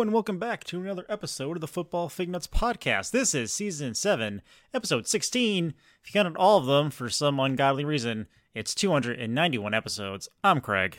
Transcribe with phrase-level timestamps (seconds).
[0.00, 3.10] Hello and welcome back to another episode of the Football Fig Nuts podcast.
[3.10, 4.40] This is season 7,
[4.72, 5.74] episode 16.
[6.02, 10.30] If you counted all of them for some ungodly reason, it's 291 episodes.
[10.42, 10.96] I'm Craig.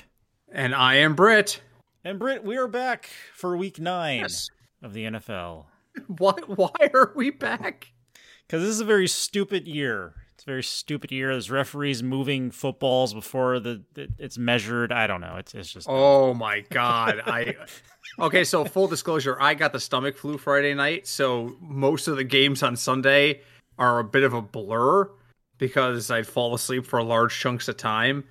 [0.51, 1.63] And I am Britt.
[2.03, 4.49] And Britt, we are back for week 9 Yes.
[4.83, 5.65] of the NFL.
[6.07, 7.93] Why why are we back?
[8.45, 10.13] Because this is a very stupid year.
[10.41, 11.33] It's a very stupid year.
[11.33, 13.83] There's referees moving footballs before the,
[14.17, 14.91] it's measured.
[14.91, 15.35] I don't know.
[15.37, 17.21] It's it's just Oh my god.
[17.27, 17.55] I
[18.19, 22.23] Okay, so full disclosure, I got the stomach flu Friday night, so most of the
[22.23, 23.41] games on Sunday
[23.77, 25.11] are a bit of a blur
[25.59, 28.23] because I'd fall asleep for large chunks of time.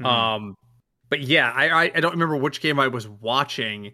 [0.00, 0.06] Mhm.
[0.06, 0.54] Um
[1.10, 3.92] but yeah, I I don't remember which game I was watching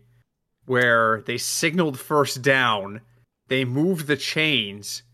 [0.67, 3.01] where they signaled first down,
[3.49, 5.05] they moved the chains,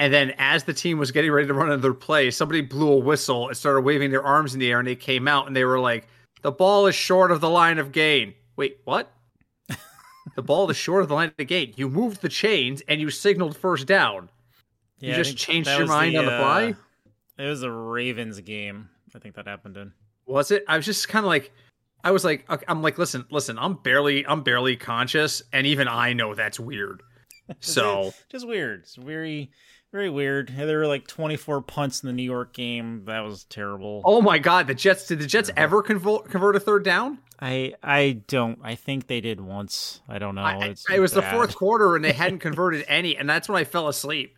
[0.00, 2.96] and then as the team was getting ready to run another play, somebody blew a
[2.96, 5.64] whistle and started waving their arms in the air, and they came out and they
[5.64, 6.08] were like,
[6.40, 9.12] "The ball is short of the line of gain." Wait, what?
[10.36, 11.74] the ball is short of the line of gain.
[11.76, 14.30] You moved the chains and you signaled first down.
[15.00, 16.74] Yeah, I just changed your mind on the fly?
[17.38, 18.88] uh, It was a Ravens game.
[19.14, 19.92] I think that happened in.
[20.24, 20.64] Was it?
[20.66, 21.52] I was just kind of like,
[22.04, 26.14] I was like, I'm like, listen, listen, I'm barely, I'm barely conscious, and even I
[26.14, 27.02] know that's weird.
[27.58, 28.82] So just weird.
[28.82, 29.50] It's very,
[29.92, 30.48] very weird.
[30.56, 33.04] There were like 24 punts in the New York game.
[33.06, 34.02] That was terrible.
[34.04, 37.18] Oh my god, the Jets did the Jets ever convert convert a third down?
[37.40, 38.58] I I don't.
[38.62, 40.00] I think they did once.
[40.08, 40.42] I don't know.
[40.42, 43.48] I, it's I- it was the fourth quarter and they hadn't converted any, and that's
[43.48, 44.36] when I fell asleep.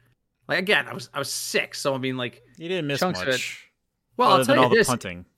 [0.48, 3.24] Like again, I was I was sick, so I mean like You didn't miss chunks
[3.24, 3.68] much.
[4.16, 4.88] well, other I'll than tell all you the this.
[4.88, 5.24] punting.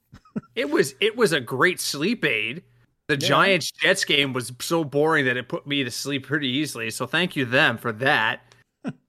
[0.57, 2.63] It was it was a great sleep aid.
[3.09, 3.29] The Yeah.
[3.29, 6.91] Giants Jets game was so boring that it put me to sleep pretty easily.
[6.91, 8.54] So thank you them for that.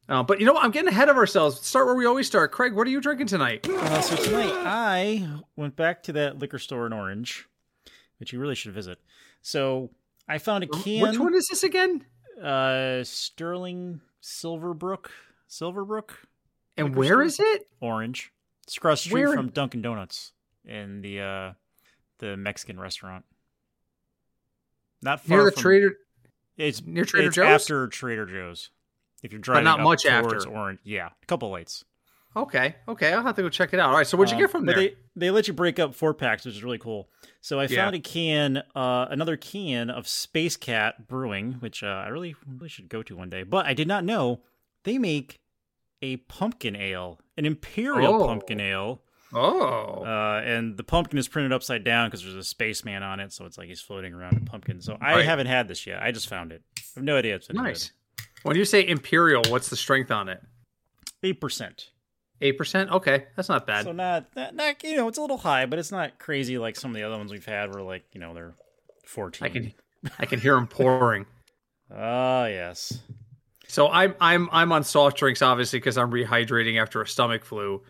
[0.09, 0.63] Uh, but you know what?
[0.63, 1.65] I'm getting ahead of ourselves.
[1.65, 2.51] Start where we always start.
[2.51, 3.67] Craig, what are you drinking tonight?
[3.69, 7.47] Uh, so tonight I went back to that liquor store in Orange,
[8.19, 8.99] which you really should visit.
[9.41, 9.91] So
[10.27, 11.01] I found a can.
[11.01, 12.05] Which one is this again?
[12.41, 15.07] Uh, Sterling Silverbrook.
[15.49, 16.11] Silverbrook.
[16.77, 17.21] And where store?
[17.23, 17.67] is it?
[17.79, 18.31] Orange.
[18.63, 20.33] It's across the street Where from Dunkin' Donuts
[20.65, 21.53] in the uh
[22.19, 23.25] the Mexican restaurant.
[25.01, 25.97] Not far Near the from, Trader.
[26.57, 27.61] It's near Trader it's Joe's?
[27.61, 28.69] after Trader Joe's.
[29.25, 30.47] If you're driving but not much after.
[30.47, 31.83] Orange, yeah, a couple lights.
[32.37, 33.89] Okay, okay, I'll have to go check it out.
[33.91, 34.75] All right, so what'd you Um, get from there?
[34.75, 37.09] They they let you break up four packs, which is really cool.
[37.41, 37.83] So I Yeah.
[37.83, 42.67] found a can, uh, another can of Space Cat Brewing, which uh, I really really
[42.69, 43.43] should go to one day.
[43.43, 44.41] But I did not know
[44.83, 45.39] they make
[46.01, 48.27] a pumpkin ale, an imperial Oh.
[48.27, 49.01] pumpkin ale.
[49.33, 53.31] oh, Uh, and the pumpkin is printed upside down because there's a spaceman on it,
[53.33, 54.81] so it's like he's floating around a pumpkin.
[54.81, 55.25] So I Right.
[55.25, 56.01] haven't had this yet.
[56.01, 56.61] I just found it.
[56.77, 57.91] I have no idea it's nice.
[58.45, 60.39] When you say imperial, what's the strength on it?
[61.23, 61.89] Eight percent.
[62.41, 62.91] Eight percent.
[62.91, 63.85] Okay, that's not bad.
[63.85, 66.75] So not, not not you know it's a little high, but it's not crazy like
[66.75, 68.53] some of the other ones we've had where like you know they're
[69.03, 69.47] fourteen.
[69.47, 69.73] I can,
[70.19, 71.25] I can hear them pouring.
[71.93, 72.99] Ah yes.
[73.67, 77.83] So I'm I'm I'm on soft drinks obviously because I'm rehydrating after a stomach flu,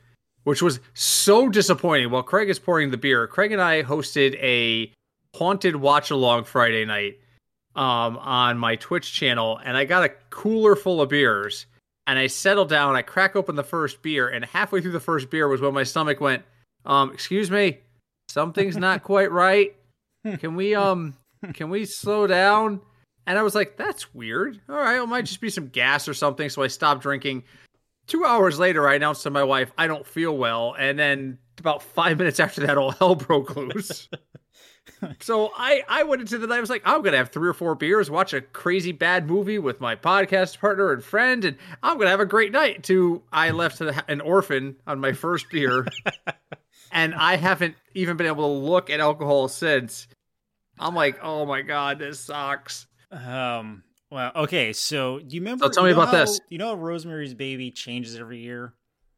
[0.43, 2.11] which was so disappointing.
[2.11, 4.91] While Craig is pouring the beer, Craig and I hosted a
[5.33, 7.19] haunted watch along Friday night
[7.75, 11.65] um on my Twitch channel, and I got a cooler full of beers,
[12.07, 12.95] and I settled down.
[12.95, 15.83] I crack open the first beer, and halfway through the first beer was when my
[15.83, 16.43] stomach went,
[16.85, 17.79] um, excuse me,
[18.29, 19.75] something's not quite right.
[20.39, 21.15] Can we um
[21.53, 22.81] can we slow down?
[23.27, 24.61] And I was like, that's weird.
[24.69, 26.49] All right, it might just be some gas or something.
[26.49, 27.43] So I stopped drinking.
[28.07, 30.75] Two hours later, I announced to my wife, I don't feel well.
[30.77, 34.07] And then about five minutes after that, all hell broke loose.
[35.19, 37.49] so I, I went into the night, I was like, I'm going to have three
[37.49, 41.57] or four beers, watch a crazy bad movie with my podcast partner and friend, and
[41.83, 42.83] I'm going to have a great night.
[42.83, 45.87] To I left an orphan on my first beer.
[46.91, 50.07] and I haven't even been able to look at alcohol since.
[50.79, 52.87] I'm like, oh my God, this sucks.
[53.11, 53.83] Um.
[54.11, 54.71] Well, okay.
[54.71, 55.65] So do you remember?
[55.65, 56.39] So tell me you know about how- this.
[56.49, 58.73] You know, how Rosemary's Baby changes every year.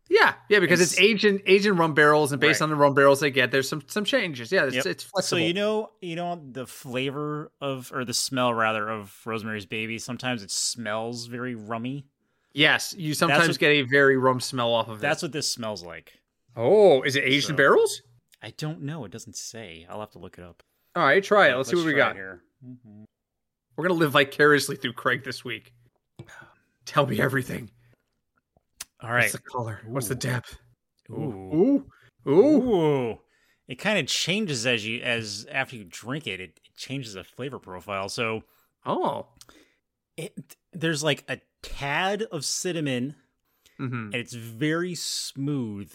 [0.10, 2.66] Yeah, yeah, because it's, It's- aged in aged rum barrels, and based Right.
[2.66, 4.52] on the rum barrels they get, there's some some changes.
[4.52, 4.86] Yeah, it's, Yep.
[4.86, 9.66] it's So you know, you know the flavor of, or the smell rather, of Rosemary's
[9.66, 10.00] Baby.
[10.00, 12.06] Sometimes it smells very rummy.
[12.54, 15.02] yes, you sometimes what- get a very rum smell off of it.
[15.02, 16.14] That's what this smells like.
[16.56, 18.02] oh, is it aged in So- barrels?
[18.42, 19.04] I don't know.
[19.06, 19.86] It doesn't say.
[19.90, 20.64] I'll have to look it up.
[20.96, 21.56] All right, try it.
[21.56, 22.16] Let's, see what we got.
[22.16, 22.44] here.
[22.66, 23.06] Mhm.
[23.76, 25.74] We're gonna live vicariously through Craig this week.
[26.86, 27.70] Tell me everything.
[29.02, 29.22] All right.
[29.24, 29.82] What's the color?
[29.86, 30.58] What's the depth?
[31.12, 31.34] Ooh.
[31.54, 31.86] ooh,
[32.28, 32.32] ooh.
[32.32, 33.20] Ooh.
[33.68, 36.40] It kind of changes as you as after you drink it.
[36.40, 38.10] It, it changes the flavor profile.
[38.10, 38.44] So
[38.86, 39.28] Oh,
[40.16, 43.16] it there's like a tad of cinnamon,
[43.78, 45.92] hmm and it's very smooth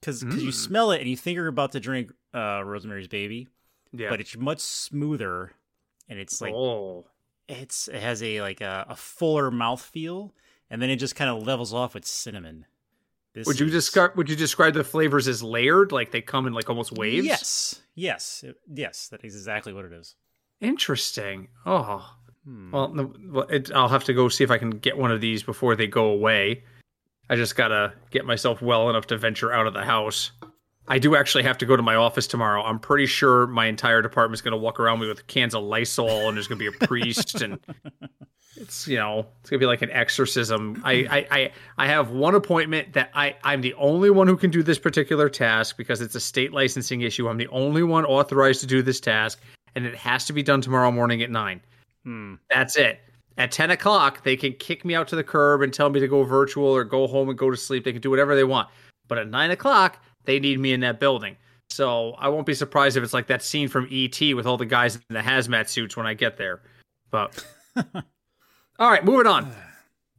[0.00, 0.52] because you Mm.
[0.52, 3.48] smell it and you think you're about to drink uh, Rosemary's Baby,
[3.92, 4.08] yeah.
[4.10, 5.52] but it's much smoother,
[6.08, 7.04] and it's like oh,
[7.48, 10.30] it's it has a like a, a fuller mouthfeel,
[10.72, 12.64] and then it just kind of levels off with cinnamon.
[13.34, 13.72] This would you is...
[13.72, 17.26] describe Would you describe the flavors as layered, like they come in like almost waves?
[17.26, 19.08] Yes, yes, yes.
[19.08, 20.16] That is exactly what it is.
[20.60, 21.48] Interesting.
[21.66, 22.70] Oh, hmm.
[22.72, 25.76] well, it, I'll have to go see if I can get one of these before
[25.76, 26.64] they go away.
[27.28, 30.32] I just gotta get myself well enough to venture out of the house.
[30.88, 32.62] I do actually have to go to my office tomorrow.
[32.62, 35.62] I'm pretty sure my entire department is going to walk around me with cans of
[35.62, 37.60] Lysol, and there's going to be a priest, and
[38.56, 40.80] it's you know it's going to be like an exorcism.
[40.84, 44.50] I, I I I have one appointment that I I'm the only one who can
[44.50, 47.28] do this particular task because it's a state licensing issue.
[47.28, 49.40] I'm the only one authorized to do this task,
[49.74, 51.60] and it has to be done tomorrow morning at nine.
[52.04, 52.34] Hmm.
[52.50, 53.00] That's it.
[53.38, 56.08] At ten o'clock, they can kick me out to the curb and tell me to
[56.08, 57.84] go virtual or go home and go to sleep.
[57.84, 58.68] They can do whatever they want.
[59.08, 61.36] But at nine o'clock, they need me in that building.
[61.70, 64.66] So I won't be surprised if it's like that scene from ET with all the
[64.66, 66.60] guys in the hazmat suits when I get there.
[67.10, 67.46] But
[68.82, 69.48] all right, moving on.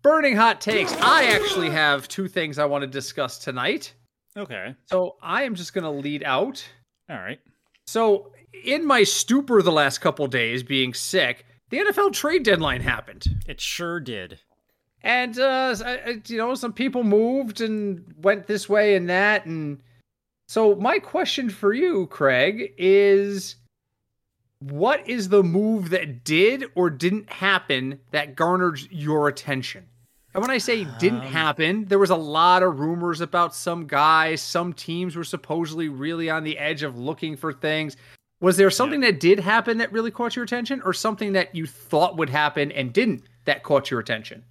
[0.04, 0.94] Burning hot takes.
[1.02, 3.94] I actually have two things I want to discuss tonight.
[4.38, 4.74] Okay.
[4.86, 6.66] So I am just going to lead out.
[7.10, 7.42] All right.
[7.88, 8.32] So
[8.64, 13.26] in my stupor the last couple days, being sick, the NFL trade deadline happened.
[13.48, 14.40] It sure did.
[15.02, 15.76] And uh,
[16.28, 19.82] you know, some people moved and went this way and that, and
[20.48, 23.56] so, my question for you, Craig, is
[24.70, 29.86] what is the move that did or didn't happen that garnered your attention?
[30.34, 33.86] And when I say didn't um, happen, there was a lot of rumors about some
[33.86, 37.98] guys, some teams were supposedly really on the edge of looking for things.
[38.42, 39.12] Was there something yeah.
[39.12, 42.72] that did happen that really caught your attention, or something that you thought would happen
[42.72, 44.44] and didn't that caught your attention?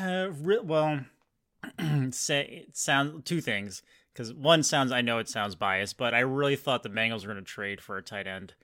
[0.00, 1.00] Uh, re- well,
[2.10, 3.82] say it sounds two things
[4.12, 7.32] because one sounds I know it sounds biased, but I really thought the Bengals were
[7.32, 8.54] going to trade for a tight end.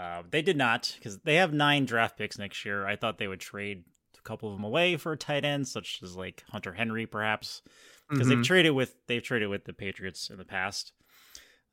[0.00, 2.86] Uh, they did not because they have nine draft picks next year.
[2.86, 3.84] I thought they would trade
[4.18, 7.60] a couple of them away for a tight end, such as like Hunter Henry, perhaps,
[8.08, 8.36] because mm-hmm.
[8.36, 10.92] they've traded with they've traded with the Patriots in the past.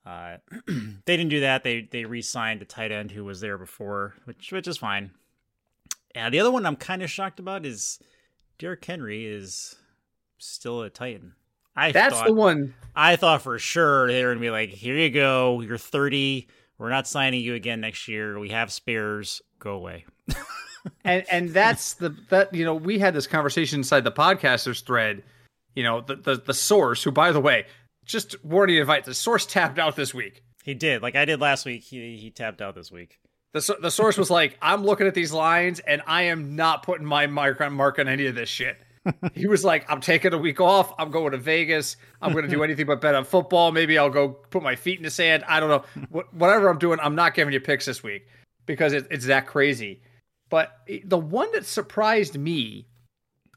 [0.05, 0.37] Uh,
[0.67, 1.63] they didn't do that.
[1.63, 5.11] They they re-signed a tight end who was there before, which which is fine.
[6.13, 7.97] Yeah, the other one I'm kind of shocked about is
[8.59, 9.75] Derrick Henry is
[10.37, 11.33] still a Titan.
[11.77, 12.73] I that's thought, the one.
[12.93, 16.49] I thought for sure they were gonna be like, "Here you go, you're 30.
[16.77, 18.39] We're not signing you again next year.
[18.39, 19.41] We have spares.
[19.59, 20.05] Go away."
[21.03, 25.23] and and that's the that you know we had this conversation inside the podcasters thread.
[25.75, 27.65] You know the the, the source, who by the way,
[28.05, 30.43] just warning invite the source tapped out this week.
[30.63, 31.83] He did, like I did last week.
[31.83, 33.19] He he tapped out this week.
[33.53, 37.05] The, the source was like, I'm looking at these lines and I am not putting
[37.05, 38.77] my mark on, mark on any of this shit
[39.33, 40.93] he was like, I'm taking a week off.
[40.97, 41.97] I'm going to Vegas.
[42.21, 43.71] I'm going to do anything but bet on football.
[43.71, 45.43] Maybe I'll go put my feet in the sand.
[45.47, 46.23] I don't know.
[46.31, 48.27] whatever I'm doing, I'm not giving you picks this week
[48.65, 50.01] because it, it's that crazy.
[50.49, 50.71] But
[51.03, 52.87] the one that surprised me.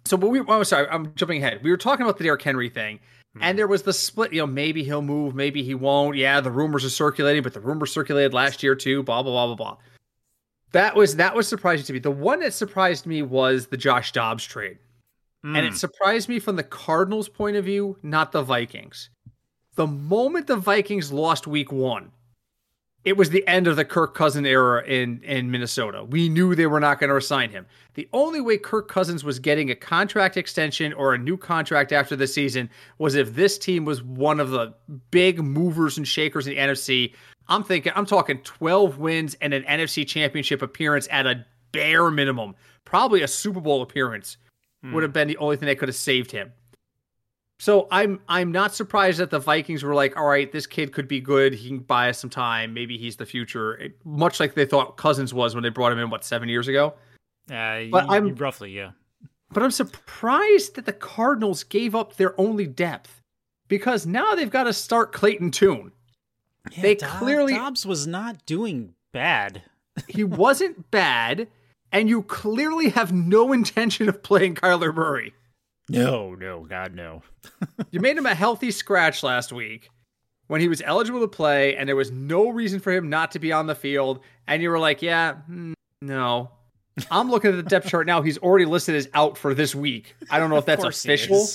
[0.06, 1.62] So, but we, oh, sorry, I'm jumping ahead.
[1.62, 3.42] We were talking about the Derrick Henry thing, mm-hmm.
[3.42, 4.32] and there was the split.
[4.32, 6.16] You know, maybe he'll move, maybe he won't.
[6.16, 9.02] Yeah, the rumors are circulating, but the rumors circulated last year too.
[9.02, 9.76] Blah blah blah blah blah.
[10.72, 11.98] That was that was surprising to me.
[11.98, 14.78] The one that surprised me was the Josh Dobbs trade.
[15.44, 15.56] Mm.
[15.56, 15.76] And it hmm.
[15.76, 19.10] surprised me from the Cardinals' point of view, not the Vikings.
[19.76, 22.12] The moment the Vikings lost week one,
[23.02, 26.04] it was the end of the Kirk Cousins era in, in Minnesota.
[26.04, 27.64] We knew they were not going to resign him.
[27.94, 32.14] The only way Kirk Cousins was getting a contract extension or a new contract after
[32.14, 32.68] the season
[32.98, 34.74] was if this team was one of the
[35.10, 37.14] big movers and shakers in the NFC.
[37.48, 42.54] I'm thinking, I'm talking 12 wins and an NFC championship appearance at a bare minimum,
[42.84, 44.36] probably a Super Bowl appearance
[44.82, 44.92] hmm.
[44.92, 46.52] would have been the only thing that could have saved him.
[47.60, 51.06] So I'm I'm not surprised that the Vikings were like, all right, this kid could
[51.06, 51.52] be good.
[51.52, 52.72] He can buy us some time.
[52.72, 53.74] Maybe he's the future.
[53.74, 56.68] It, much like they thought Cousins was when they brought him in what seven years
[56.68, 56.94] ago.
[57.50, 58.92] Uh, but I'm roughly yeah.
[59.52, 63.20] But I'm surprised that the Cardinals gave up their only depth
[63.68, 65.92] because now they've got to start Clayton Tune.
[66.72, 69.62] Yeah, they clearly Dobbs was not doing bad.
[70.08, 71.48] he wasn't bad
[71.92, 75.34] and you clearly have no intention of playing Kyler Murray.
[75.88, 77.22] No, no, God, no.
[77.90, 79.90] you made him a healthy scratch last week
[80.46, 83.38] when he was eligible to play, and there was no reason for him not to
[83.38, 84.20] be on the field.
[84.46, 86.50] And you were like, yeah, hmm, no.
[87.10, 88.22] I'm looking at the depth chart now.
[88.22, 90.14] He's already listed as out for this week.
[90.30, 91.46] I don't know if that's official,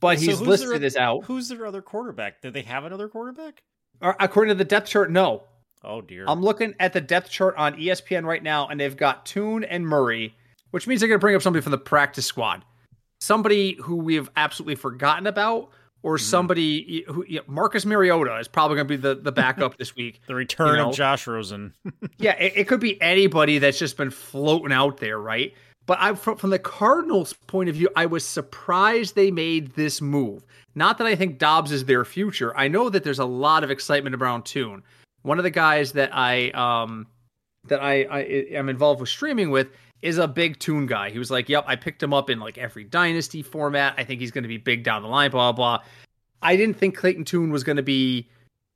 [0.00, 1.24] but he's so listed their, as out.
[1.24, 2.40] Who's their other quarterback?
[2.42, 3.62] Did they have another quarterback?
[4.00, 5.44] According to the depth chart, no.
[5.84, 6.24] Oh dear.
[6.28, 9.86] I'm looking at the depth chart on ESPN right now, and they've got Tune and
[9.86, 10.34] Murray,
[10.70, 12.64] which means they're going to bring up somebody from the practice squad,
[13.20, 15.70] somebody who we have absolutely forgotten about,
[16.02, 16.24] or mm-hmm.
[16.24, 19.96] somebody who you know, Marcus Mariota is probably going to be the, the backup this
[19.96, 20.20] week.
[20.26, 20.88] The return You know?
[20.90, 21.74] of Josh Rosen.
[22.18, 25.54] Yeah, it, it could be anybody that's just been floating out there, right?
[25.86, 30.00] But I, from, from the Cardinals' point of view, I was surprised they made this
[30.00, 30.44] move.
[30.76, 32.56] Not that I think Dobbs is their future.
[32.56, 34.84] I know that there's a lot of excitement around Tune.
[35.22, 37.06] One of the guys that I um
[37.68, 38.20] that I, I
[38.52, 39.68] am involved with streaming with
[40.00, 41.10] is a big Tune guy.
[41.10, 43.94] He was like, "Yep, I picked him up in like every dynasty format.
[43.96, 45.82] I think he's going to be big down the line." Blah blah.
[46.42, 48.28] I didn't think Clayton Tune was going to be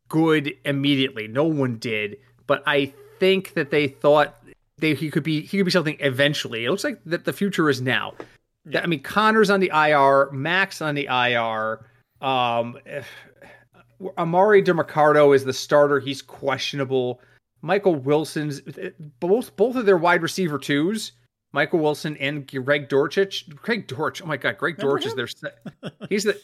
[0.08, 1.26] good immediately.
[1.26, 4.36] No one did, but I think that they thought
[4.78, 6.64] they he could be he could be something eventually.
[6.64, 8.14] It looks like that the future is now.
[8.74, 11.86] I mean, Connor's on the IR, Max on the IR.
[12.20, 12.78] Um,
[14.18, 16.00] Amari DeMarcado is the starter.
[16.00, 17.20] He's questionable.
[17.62, 18.60] Michael Wilson's
[19.20, 21.12] both both of their wide receiver twos.
[21.52, 23.54] Michael Wilson and Greg Dorchich.
[23.56, 24.22] Greg Dortch.
[24.22, 25.90] Oh my God, Greg Remember Dortch is their.
[26.08, 26.40] He's the.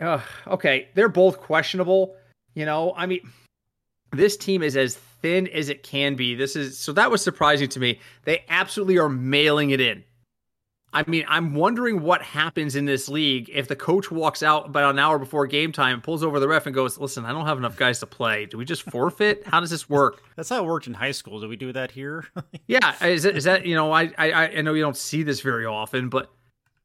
[0.00, 2.16] Uh, okay, they're both questionable.
[2.54, 3.20] You know, I mean,
[4.10, 6.34] this team is as thin as it can be.
[6.34, 8.00] This is so that was surprising to me.
[8.24, 10.02] They absolutely are mailing it in.
[10.92, 14.90] I mean, I'm wondering what happens in this league if the coach walks out about
[14.90, 17.56] an hour before game time, pulls over the ref, and goes, "Listen, I don't have
[17.58, 18.46] enough guys to play.
[18.46, 19.42] Do we just forfeit?
[19.46, 21.40] How does this work?" That's how it worked in high school.
[21.40, 22.26] Do we do that here?
[22.66, 25.40] Yeah, is that, is that you know I, I I know you don't see this
[25.40, 26.30] very often, but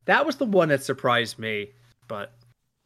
[0.06, 1.72] that was the one that surprised me.
[2.08, 2.34] But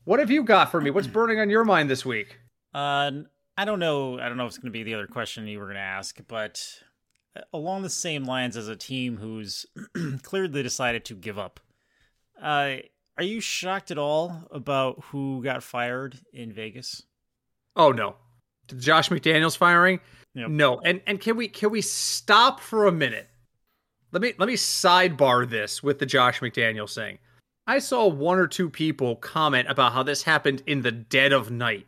[0.04, 0.92] what have you got for me?
[0.92, 2.40] What's burning on your mind this week?
[2.74, 3.12] Uh,
[3.58, 4.20] I don't know.
[4.20, 5.82] I don't know if it's going to be the other question you were going to
[5.82, 6.82] ask, but
[7.54, 9.66] along the same lines as a team who's
[10.22, 11.60] clearly decided to give up.
[12.42, 12.78] Uh,
[13.18, 17.04] are you shocked at all about who got fired in Vegas?
[17.76, 18.16] Oh no,
[18.78, 20.00] Josh McDaniels firing?
[20.34, 20.50] Yep.
[20.50, 23.30] No, and and can we can we stop for a minute?
[24.12, 27.20] Let me let me sidebar this with the Josh McDaniels thing.
[27.68, 31.52] I saw one or two people comment about how this happened in the dead of
[31.52, 31.86] night.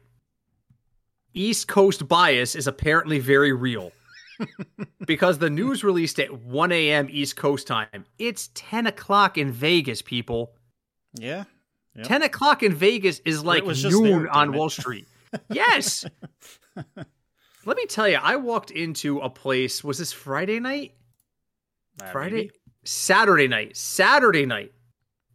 [1.34, 3.92] East Coast bias is apparently very real.
[5.06, 7.08] Because the news released at 1 a.m.
[7.10, 8.06] East Coast time.
[8.18, 10.54] It's 10 o'clock in Vegas, people.
[11.16, 11.44] Yeah.
[11.96, 12.08] Yep.
[12.08, 14.54] 10 o'clock in Vegas is like noon there, on.
[14.54, 15.08] Wall Street.
[15.50, 16.06] Yes.
[17.66, 19.84] Let me tell you, I walked into a place.
[19.84, 20.96] Was this Friday night?
[22.02, 22.36] Uh, Friday?
[22.36, 22.52] maybe?
[22.84, 23.78] Saturday night.
[23.78, 24.74] Saturday night.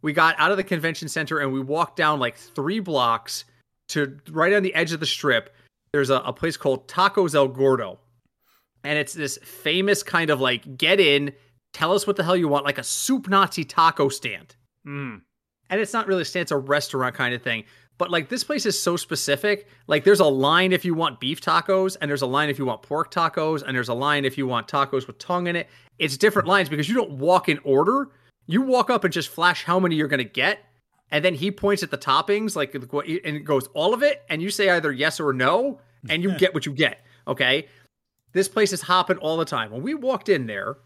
[0.01, 3.45] We got out of the convention center and we walked down like three blocks
[3.89, 5.55] to right on the edge of the strip.
[5.91, 7.99] There's a, a place called Tacos El Gordo.
[8.83, 11.33] And it's this famous kind of like get in,
[11.73, 14.55] tell us what the hell you want, like a soup Nazi taco stand
[14.87, 15.21] Mm.
[15.69, 17.65] and it's not really a stand, it's a restaurant kind of thing.
[17.97, 19.67] But like this place is so specific.
[19.87, 22.65] Like there's a line if you want beef tacos, and there's a line if you
[22.65, 25.67] want pork tacos, and there's a line if you want tacos with tongue in it.
[25.97, 28.09] It's different lines because you don't walk in order.
[28.47, 30.59] You walk up and just flash how many you're gonna get,
[31.11, 34.23] and then he points at the toppings, like what- and it goes all of it,
[34.29, 37.05] and you say either yes or no, and you get what you get.
[37.27, 37.67] Okay.
[38.33, 39.71] This place is hopping all the time.
[39.71, 40.77] When we walked in there,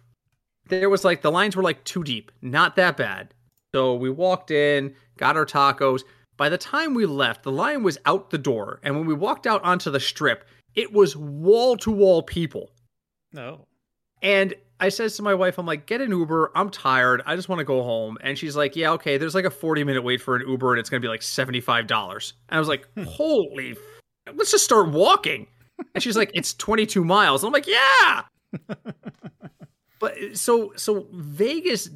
[0.70, 3.34] there was like the lines were like two deep, not that bad.
[3.74, 6.04] So we walked in, got our tacos.
[6.38, 8.80] By the time we left, the line was out the door.
[8.84, 10.46] And when we walked out onto the strip,
[10.76, 12.72] it was wall to wall people.
[13.32, 13.68] No.
[14.22, 16.52] And I says to my wife, I'm like, get an Uber.
[16.56, 17.22] I'm tired.
[17.26, 18.18] I just want to go home.
[18.22, 19.18] And she's like, yeah, okay.
[19.18, 21.22] There's like a 40 minute wait for an Uber and it's going to be like
[21.22, 22.34] $75.
[22.50, 23.78] And I was like, holy, f-
[24.36, 25.48] let's just start walking.
[25.94, 27.44] And she's like, it's 22 miles.
[27.44, 28.24] And I'm like, yeah.
[30.00, 31.90] but so, so Vegas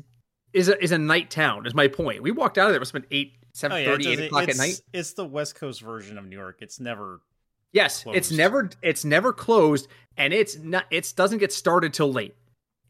[0.53, 2.21] is a, is a night town is my point.
[2.21, 2.77] We walked out of there.
[2.77, 4.81] It must have been 8, 7, Oh, yeah, it 30, 8 o'clock at night.
[4.93, 6.57] It's the West Coast version of New York.
[6.61, 7.21] It's never.
[7.73, 12.33] Yes, it's never it's never closed, and it's not it doesn't get started till late.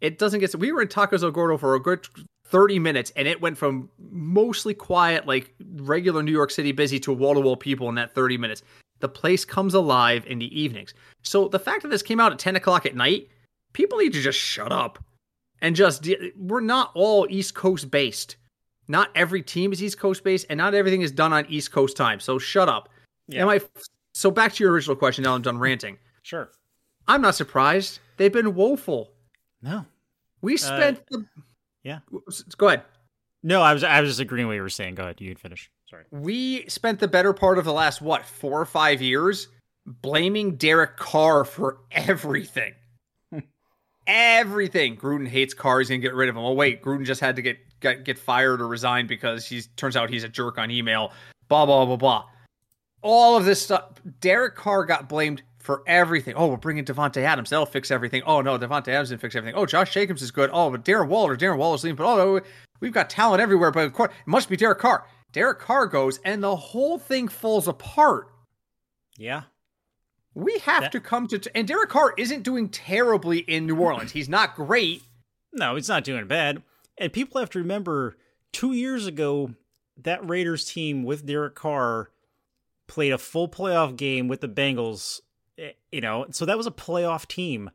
[0.01, 0.53] It doesn't get.
[0.55, 2.07] We were in Tacos El Gordo for a good
[2.45, 7.11] thirty minutes, and it went from mostly quiet, like regular New York City busy, to
[7.11, 8.61] wall to wall people in that thirty minutes.
[8.99, 10.93] The place comes alive in the evenings.
[11.21, 13.29] So the fact that this came out at ten o'clock at night,
[13.73, 15.03] people need to just shut up
[15.61, 16.07] and just.
[16.37, 18.37] We're not all East Coast based.
[18.87, 21.97] Not every team is East Coast based, and not everything is done on East Coast
[21.97, 22.19] time.
[22.19, 22.89] So shut up.
[23.27, 23.41] Yeah.
[23.41, 23.61] Am I?
[24.13, 25.23] So back to your original question.
[25.23, 25.97] Now I'm done ranting.
[26.23, 26.49] Sure.
[27.07, 27.99] I'm not surprised.
[28.17, 29.11] They've been woeful.
[29.61, 29.85] No.
[30.41, 31.25] We uh, spent the.
[31.83, 31.99] yeah.
[32.57, 32.83] Go ahead.
[33.43, 34.95] No, I was I was just agreeing with what you were saying.
[34.95, 35.21] Go ahead.
[35.21, 35.69] You can finish.
[35.89, 36.03] Sorry.
[36.11, 39.47] We spent the better part of the last what four or five years
[39.85, 42.73] blaming Derek Carr for everything.
[44.07, 44.97] everything.
[44.97, 45.79] Gruden hates Carr.
[45.79, 46.43] He's gonna get rid of him.
[46.43, 49.95] Oh wait, Gruden just had to get get, get fired or resign because he's turns
[49.95, 51.13] out he's a jerk on email.
[51.47, 52.25] Blah blah blah blah.
[53.01, 53.93] All of this stuff.
[54.19, 56.33] Derek Carr got blamed for everything.
[56.35, 57.49] Oh, we're bringing Davante Adams.
[57.49, 58.23] They'll fix everything.
[58.25, 59.57] Oh no, Davante Adams didn't fix everything.
[59.57, 60.49] Oh, Josh Jacobs is good.
[60.51, 61.95] Oh, but Darren Waller, Darren Waller's leaving.
[61.95, 62.41] But oh,
[62.81, 63.71] we've got talent everywhere.
[63.71, 65.05] But of course, it must be Derek Carr.
[65.31, 68.27] Derek Carr goes, and the whole thing falls apart.
[69.17, 69.43] Yeah.
[70.33, 74.11] We have That- to come to, and Derek Carr isn't doing terribly in New Orleans.
[74.11, 75.03] He's not great.
[75.51, 76.61] No, he's not doing bad.
[76.97, 78.17] And people have to remember
[78.51, 79.53] two years ago,
[79.99, 82.11] that Raiders team with Derek Carr
[82.85, 85.21] played a full playoff game with the Bengals.
[85.57, 87.71] eh, You know, so that was a playoff team.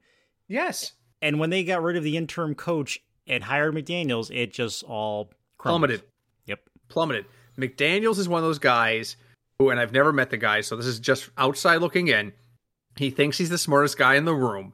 [0.46, 4.82] Yes, And when they got rid of the interim coach and hired McDaniels, it just
[4.84, 5.88] all crumbled.
[5.90, 6.08] plummeted.
[6.46, 6.60] Yep.
[6.88, 7.26] plummeted.
[7.58, 9.16] McDaniels is one of those guys
[9.58, 12.32] who, and I've never met the guy, so this is just outside looking in.
[12.96, 14.72] He thinks he's the smartest guy in the room.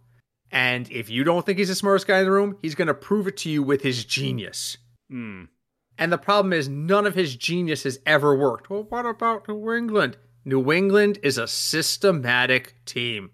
[0.50, 2.94] And if you don't think he's the smartest guy in the room, he's going to
[2.94, 4.78] prove it to you with his genius.
[5.10, 5.44] Hmm.
[5.98, 8.70] And the problem is, none of his genius has ever worked.
[8.70, 10.16] Well, what about New England?
[10.44, 13.30] New England is a systematic team.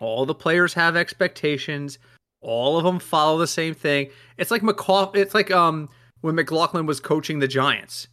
[0.00, 1.98] All the players have expectations.
[2.40, 4.10] All of them follow the same thing.
[4.38, 5.14] It's like McCaw.
[5.14, 5.88] It's like um
[6.22, 8.08] when McLaughlin was coaching the Giants.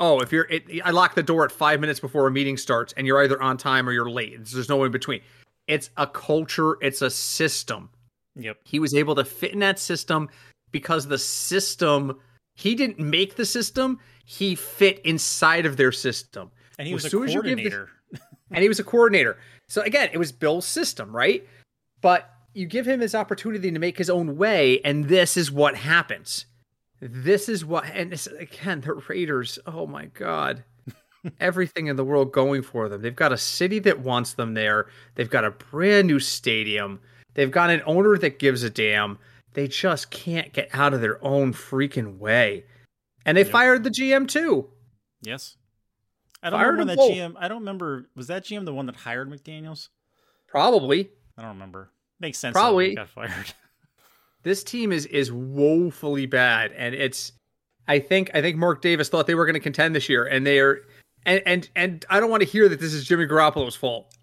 [0.00, 2.92] Oh, if you're, it, I lock the door at five minutes before a meeting starts,
[2.96, 4.34] and you're either on time or you're late.
[4.46, 5.20] There's no in between.
[5.68, 6.76] It's a culture.
[6.80, 7.90] It's a system
[8.36, 8.58] Yep.
[8.64, 10.28] he was able to fit in that system
[10.72, 12.18] because the system
[12.54, 17.04] he didn't make the system he fit inside of their system And he As was
[17.06, 17.90] a soon as you give the- coordinator.
[18.52, 19.36] and he was a coordinator
[19.68, 21.46] so again it was bill's system right
[22.00, 25.74] but you give him his opportunity to make his own way and this is what
[25.76, 26.46] happens
[27.00, 30.64] this is what and it's, again the raiders oh my god
[31.40, 34.86] everything in the world going for them they've got a city that wants them there
[35.14, 37.00] they've got a brand new stadium
[37.34, 39.18] they've got an owner that gives a damn
[39.54, 42.64] they just can't get out of their own freaking way
[43.24, 43.50] and they Yep.
[43.52, 44.68] fired the gm too
[45.22, 45.56] Yes.
[46.42, 47.10] I don't Fired remember that.
[47.12, 47.34] GM.
[47.38, 48.06] I don't remember.
[48.16, 49.88] Was that GM the one that hired McDaniels?
[50.48, 51.90] probably I don't remember.
[52.18, 52.54] Makes sense.
[52.54, 52.94] Probably.
[52.94, 53.52] got fired.
[54.42, 57.32] this team is is woefully bad and it's
[57.88, 60.46] i think i think mark davis thought they were going to contend this year and
[60.46, 60.80] they are
[61.26, 64.14] and and and i don't want to hear that this is jimmy garoppolo's fault.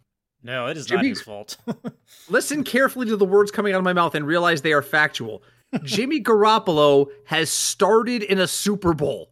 [0.43, 1.58] No, it is not Jimmy- his fault.
[2.30, 5.43] listen carefully to the words coming out of my mouth and realize they are factual.
[5.84, 9.32] Jimmy garoppolo has started in a super bowl.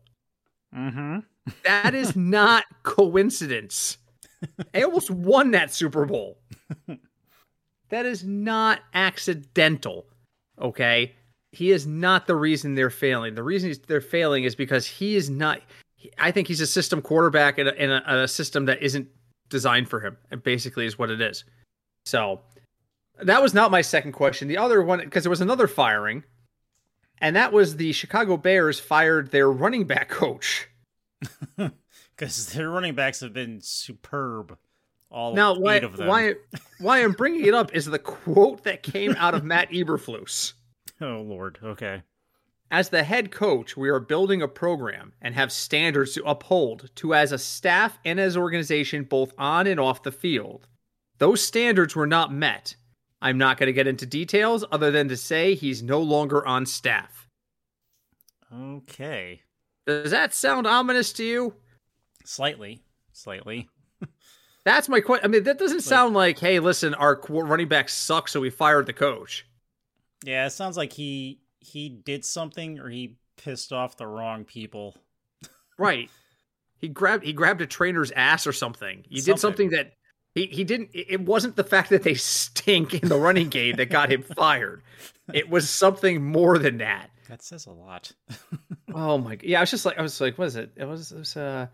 [0.76, 1.20] Mm-hmm.
[1.64, 3.98] that is not coincidence.
[4.74, 6.40] They almost won that super bowl.
[7.90, 10.08] That is not accidental
[10.60, 11.14] okay?
[11.52, 13.36] He is not the reason they're failing.
[13.36, 15.62] The reason they're failing is because he is not
[16.20, 19.08] i think he's a system quarterback in a, in a, a system that isn't
[19.50, 21.44] designed for him and basically is what it is.
[22.06, 22.42] So
[23.24, 24.48] that was not my second question.
[24.48, 26.24] The other one because there was another firing
[27.20, 30.70] and that was the chicago bears fired their running back coach.
[32.16, 34.58] Because their running backs have been superb.
[35.16, 36.34] All Now, why why
[36.80, 40.54] why I'm bringing it up is the quote that came out of Matt Eberflus.
[41.02, 41.60] Oh Lord.
[41.62, 42.04] Okay.
[42.72, 47.14] As the head coach, we are building a program and have standards to uphold to
[47.14, 50.68] as a staff and as organization both on and off the field.
[51.18, 52.78] Those standards were not met.
[53.22, 56.66] I'm not going to get into details other than to say he's no longer on
[56.66, 57.28] staff.
[58.54, 59.42] Okay.
[59.86, 61.56] Does that sound ominous to you?
[62.24, 62.84] Slightly.
[63.12, 63.68] Slightly.
[64.66, 65.26] That's my question.
[65.26, 68.88] I mean, that doesn't sound like, hey, listen, our running back sucks, so we fired
[68.88, 69.46] the coach.
[70.24, 74.96] Yeah, it sounds like he he did something or he pissed off the wrong people.
[75.78, 76.10] Right.
[76.78, 79.04] He grabbed he grabbed a trainer's ass or something.
[79.10, 79.38] He did Something.
[79.40, 79.94] something that
[80.34, 83.76] he, he didn't it it wasn't the fact that they stink in the running game
[83.76, 84.84] that got him fired.
[85.34, 87.10] It was something more than that.
[87.28, 88.14] That says a lot.
[88.94, 90.72] Oh my yeah, I was just like I was like, what is it?
[90.78, 91.68] It was it was uh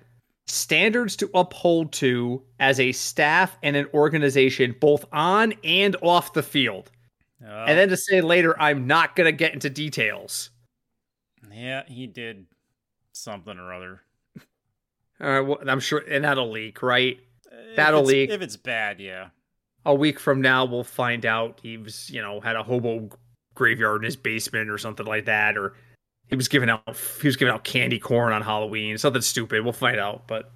[0.51, 6.43] standards to uphold to as a staff and an organization, both on and off the
[6.43, 6.91] field.
[7.43, 10.49] Oh, And then to say later, I'm not gonna get into details.
[11.51, 12.45] yeah, he did
[13.13, 14.01] something or other.
[15.19, 17.19] All right, well, I'm sure and that'll leak, right?
[17.51, 18.29] If That'll leak.
[18.29, 19.29] If it's bad, yeah.
[19.85, 23.09] a week from now we'll find out he was you know had a hobo
[23.55, 25.73] graveyard in his basement or something like that or
[26.31, 26.81] he was giving out
[27.21, 30.51] he was giving out candy corn on halloween something stupid we'll find out but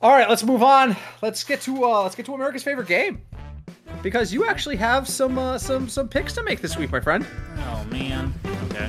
[0.00, 3.22] all right let's move on let's get to uh let's get to america's favorite game
[4.02, 7.24] because you actually have some uh some some picks to make this week my friend
[7.58, 8.32] Oh man.
[8.44, 8.88] Okay.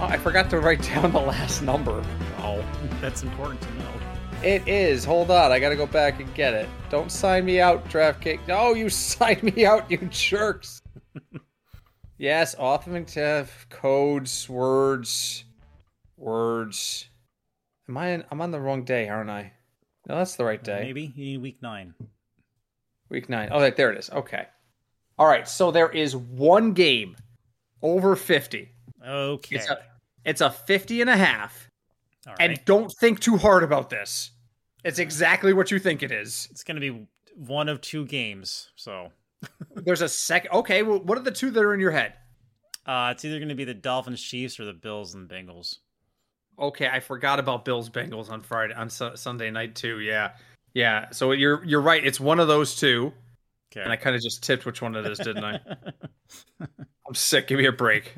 [0.00, 2.02] oh, i forgot to write down the last number
[2.38, 2.64] oh
[3.00, 3.88] That's important to know.
[4.42, 5.04] It is.
[5.04, 6.68] Hold on, I gotta go back and get it.
[6.90, 8.48] Don't sign me out, DraftKings.
[8.48, 10.82] No, you signed me out, you jerks.
[12.18, 15.44] yes, authenticative codes, words,
[16.16, 17.06] words.
[17.88, 18.08] Am I?
[18.08, 19.52] In, I'm on the wrong day, aren't I?
[20.08, 20.82] No, that's the right day.
[20.84, 21.94] Maybe you need week nine.
[23.08, 23.50] Week nine.
[23.52, 24.10] Oh, there it is.
[24.10, 24.46] Okay.
[25.18, 25.46] All right.
[25.46, 27.16] So there is one game
[27.82, 28.70] over fifty.
[29.06, 29.56] Okay.
[29.56, 29.78] It's a,
[30.24, 31.68] it's a 50 and a half.
[32.26, 34.30] All And don't think too hard about this.
[34.84, 36.48] It's exactly what you think it is.
[36.50, 38.70] It's going to be one of two games.
[38.76, 39.10] So
[39.74, 40.50] There's a second.
[40.52, 42.14] Okay, well, what are the two that are in your head?
[42.86, 45.76] uh, it's either going to be the Dolphins Chiefs or the Bills and Bengals.
[46.58, 50.00] Okay, I forgot about Bills Bengals on Friday on su- Sunday night too.
[50.00, 50.32] Yeah,
[50.74, 51.10] yeah.
[51.12, 52.04] So you're you're right.
[52.04, 53.12] It's one of those two,
[53.72, 53.82] Okay.
[53.82, 55.60] and I kind of just tipped which one it is, didn't I?
[57.06, 57.46] I'm sick.
[57.46, 58.14] Give me a break.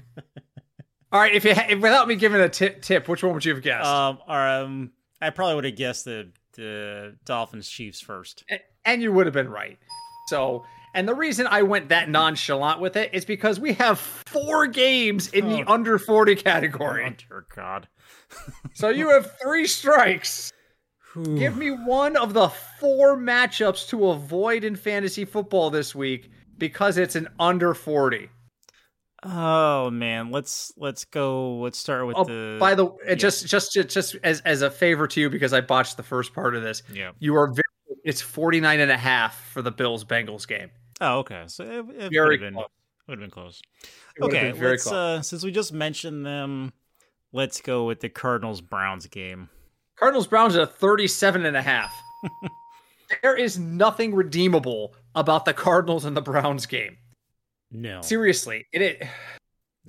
[1.12, 3.44] All right, if you ha- if, without me giving a tip, tip, which one would
[3.44, 3.86] you have guessed?
[3.86, 4.90] um, or, um,
[5.22, 8.44] I probably would have guessed the the Dolphins Chiefs first.
[8.50, 9.78] A- and you would have been right.
[10.28, 12.12] So, and the reason I went that mm-hmm.
[12.12, 15.72] nonchalant with it is because we have four games in the Oh.
[15.72, 17.04] under 40 category.
[17.06, 17.88] Oh, dear God.
[18.74, 20.50] So you have three strikes.
[21.36, 22.48] Give me one of the
[22.80, 28.28] four matchups to avoid in fantasy football this week because it's an under 40.
[29.22, 31.58] Oh man, let's let's go.
[31.58, 32.56] Let's start with Oh, the.
[32.58, 35.60] by the way, just just just just as as a favor to you because I
[35.60, 36.82] botched the first part of this.
[36.92, 37.12] yeah.
[37.20, 37.62] You are very,
[38.04, 40.70] it's 49 and a half for the Bills Bengals game.
[41.06, 41.44] Oh, okay.
[41.46, 42.68] So it, it Very would have been close.
[43.08, 43.60] would have been close.
[44.16, 44.92] It Okay, been very let's close.
[44.94, 46.72] uh since we just mentioned them,
[47.32, 49.48] let's go with the Cardinals Browns game.
[49.96, 51.94] Cardinals Browns at a 37 and a half.
[53.22, 56.96] there is nothing redeemable about the Cardinals and the Browns game.
[57.70, 58.00] No.
[58.02, 59.02] Seriously, it, it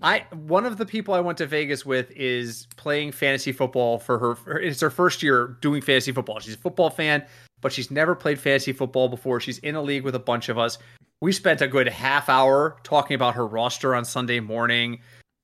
[0.02, 4.20] I one of the people I went to Vegas with is playing fantasy football for
[4.20, 6.40] her for- it's her first year doing fantasy football.
[6.40, 7.26] She's a football fan,
[7.62, 9.40] but she's never played fantasy football before.
[9.40, 10.78] She's in a league with a bunch of us.
[11.22, 15.00] We spent a good half hour talking about her roster on Sunday morning.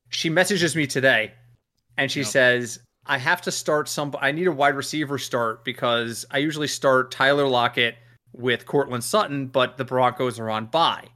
[0.10, 1.31] She messages me today
[1.97, 2.27] and she Yep.
[2.29, 6.67] says, I have to start some I need a wide receiver start because I usually
[6.67, 7.95] start Tyler Lockett
[8.34, 11.07] with Courtland Sutton, but the Broncos are on bye.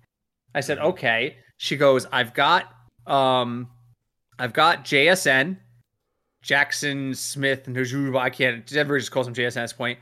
[0.54, 0.86] I said, Mhm.
[0.86, 1.38] okay.
[1.58, 2.74] She goes, I've got
[3.06, 3.70] um
[4.40, 5.58] I've got JSN,
[6.42, 10.00] Jackson Smith, Njigba, I can't everybody just calls him JSN at this point.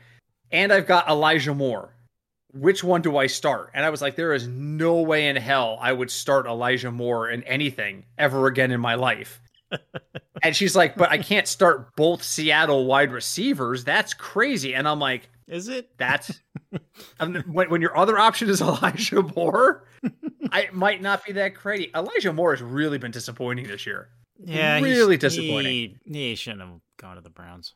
[0.50, 1.94] And I've got Elijah Moore.
[2.54, 3.70] Which one do I start?
[3.74, 7.28] And I was like, there is no way in hell I would start Elijah Moore
[7.28, 9.40] in anything ever again in my life.
[10.42, 13.84] and she's like, but I can't start both Seattle wide receivers.
[13.84, 14.74] That's crazy.
[14.74, 15.90] And I'm like, Is it?
[15.98, 16.40] that's
[17.18, 19.84] when, when your other option is Elijah Moore,
[20.50, 21.90] I might not be that crazy.
[21.94, 24.08] Elijah Moore has really been disappointing this year.
[24.44, 25.98] Yeah, Really disappointing.
[26.04, 27.74] He, he shouldn't have gone to the Browns.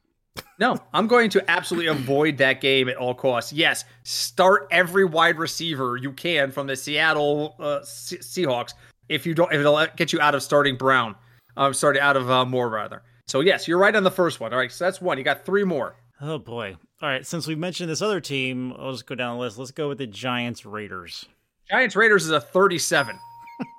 [0.58, 3.52] No, I'm going to absolutely avoid that game at all costs.
[3.52, 8.72] Yes, start every wide receiver you can from the Seattle uh, Se- Seahawks.
[9.08, 11.14] If you don't, if it'll get you out of starting Brown,
[11.56, 13.02] um, starting out of uh, Moore rather.
[13.26, 14.52] So yes, you're right on the first one.
[14.52, 15.16] All right, so that's one.
[15.18, 15.96] You got three more.
[16.20, 16.76] Oh boy.
[17.00, 19.56] All right, since we mentioned this other team, I'll just go down the list.
[19.58, 21.26] Let's go with the Giants Raiders.
[21.70, 23.16] Giants Raiders is a 37.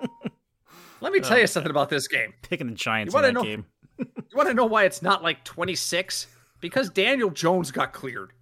[1.02, 2.34] Let me tell Oh, you something about this game.
[2.42, 3.66] Picking the Giants You in that know- game.
[3.98, 6.26] You want to know why it's not like 26?
[6.60, 8.32] Because Daniel Jones got cleared.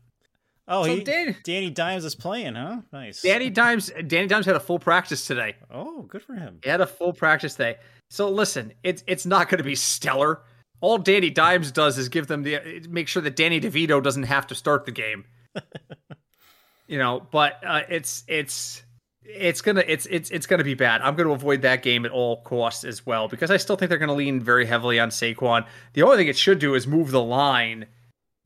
[0.70, 2.82] Oh, So he, Dan- Danny Dimes is playing, huh?
[2.92, 3.22] Nice.
[3.22, 5.56] Danny Dimes, Danny Dimes had a full practice today.
[5.70, 6.58] Oh, good for him.
[6.62, 7.76] He had a full practice day.
[8.10, 10.42] So listen, it's it's not going to be stellar.
[10.80, 14.46] All Danny Dimes does is give them the make sure that Danny DeVito doesn't have
[14.48, 15.24] to start the game.
[16.86, 18.82] you know, but uh, it's it's
[19.24, 21.00] it's gonna it's it's it's gonna be bad.
[21.00, 23.98] I'm gonna avoid that game at all costs as well because I still think they're
[23.98, 25.66] gonna lean very heavily on Saquon.
[25.94, 27.86] The only thing it should do is move the line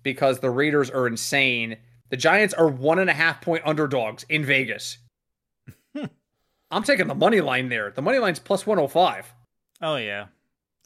[0.02, 1.76] because the Raiders are insane.
[2.10, 4.98] The Giants are one and a half point underdogs in Vegas.
[6.70, 7.90] I'm taking the money line there.
[7.90, 9.32] The money line's plus 105.
[9.82, 10.26] Oh yeah,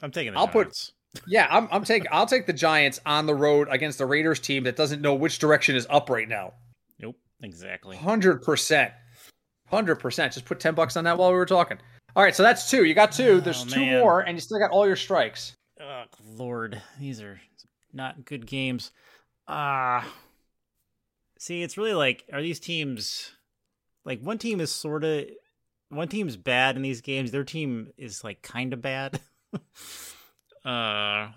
[0.01, 0.91] I'm taking the I'll put-
[1.27, 4.63] Yeah, I'm I'm taking I'll take the Giants on the road against the Raiders team
[4.65, 6.53] that doesn't know which direction is up right now.
[6.99, 7.97] Nope, exactly.
[7.97, 8.91] 100%.
[9.71, 10.33] 100%.
[10.33, 11.77] Just put 10 bucks on that while we were talking.
[12.15, 12.83] All right, so that's two.
[12.85, 13.41] You got two.
[13.41, 15.53] There's Oh, two more and you still got all your strikes.
[15.81, 16.03] Oh
[16.35, 17.39] Lord, these are
[17.97, 18.91] not good games.
[19.47, 20.07] Ah,
[21.37, 23.31] see, it's really like, are these teams
[24.07, 25.25] like one team is sort of
[25.89, 27.29] one team's bad in these games.
[27.31, 29.19] Their team is like kind of bad.
[29.53, 29.59] uh,
[30.65, 31.33] I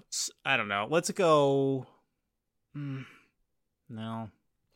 [0.56, 0.86] don't know.
[0.88, 1.86] Let's go.
[2.76, 3.06] Mm,
[3.88, 4.30] no.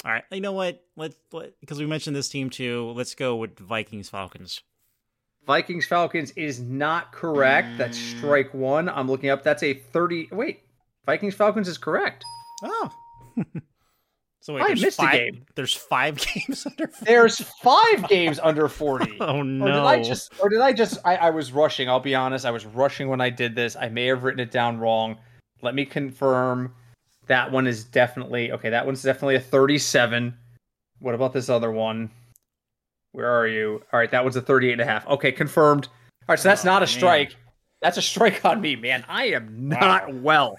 [0.05, 0.25] All right.
[0.33, 0.85] You know what?
[0.97, 2.93] Let's let, because we mentioned this team too.
[2.97, 4.61] Let's go with Vikings Falcons.
[5.47, 7.79] Vikings Falcons is not correct.
[7.79, 8.17] That's Mm.
[8.17, 8.89] strike 1.
[8.89, 9.45] I'm looking up.
[9.45, 10.63] That's a 30 Wait.
[11.07, 12.25] Vikings Falcons is correct.
[12.63, 12.91] Oh.
[14.41, 15.45] so wait, I missed a game.
[15.55, 16.91] There's five games under.
[17.03, 19.17] There's 5 games under 40.
[19.21, 19.65] Oh no!
[19.65, 22.45] Or did I just or did I just I, I was rushing, I'll be honest.
[22.47, 23.77] I was rushing when I did this.
[23.77, 25.17] I may have written it down wrong.
[25.63, 26.75] Let me confirm.
[27.27, 30.35] That one is definitely okay, that one's definitely a 37.
[31.01, 32.11] What about this other one?
[33.13, 33.83] Where are you?
[33.93, 35.07] All right, that one's a 38 and a half.
[35.07, 35.87] Okay, confirmed.
[35.87, 36.87] All right, so that's Oh, not a man.
[36.89, 37.37] strike.
[37.81, 39.05] That's a strike on me, man.
[39.09, 40.57] I am not well.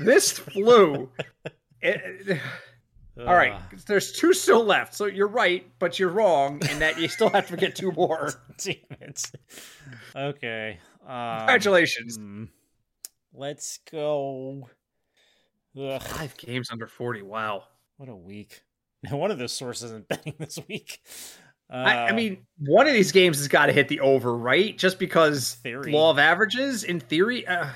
[0.00, 1.10] This flu.
[1.82, 2.40] it-
[3.16, 3.54] all right,
[3.86, 4.92] there's two still left.
[4.94, 8.32] So you're right, but you're wrong in that you still have to get two more.
[8.58, 9.30] Damn it.
[10.16, 10.78] Okay.
[11.06, 12.16] Um, Congratulations.
[12.16, 12.44] hmm.
[13.32, 14.68] Let's go.
[15.78, 17.22] Ugh, Five games under 40.
[17.22, 17.64] Wow.
[17.98, 18.62] what a week.
[19.04, 21.00] Now, One of those sources isn't betting this week.
[21.72, 24.76] Uh, I, I mean, one of these games has got to hit the over, right?
[24.76, 25.92] Just because Theory.
[25.92, 27.46] law of averages, in theory.
[27.46, 27.68] Uh,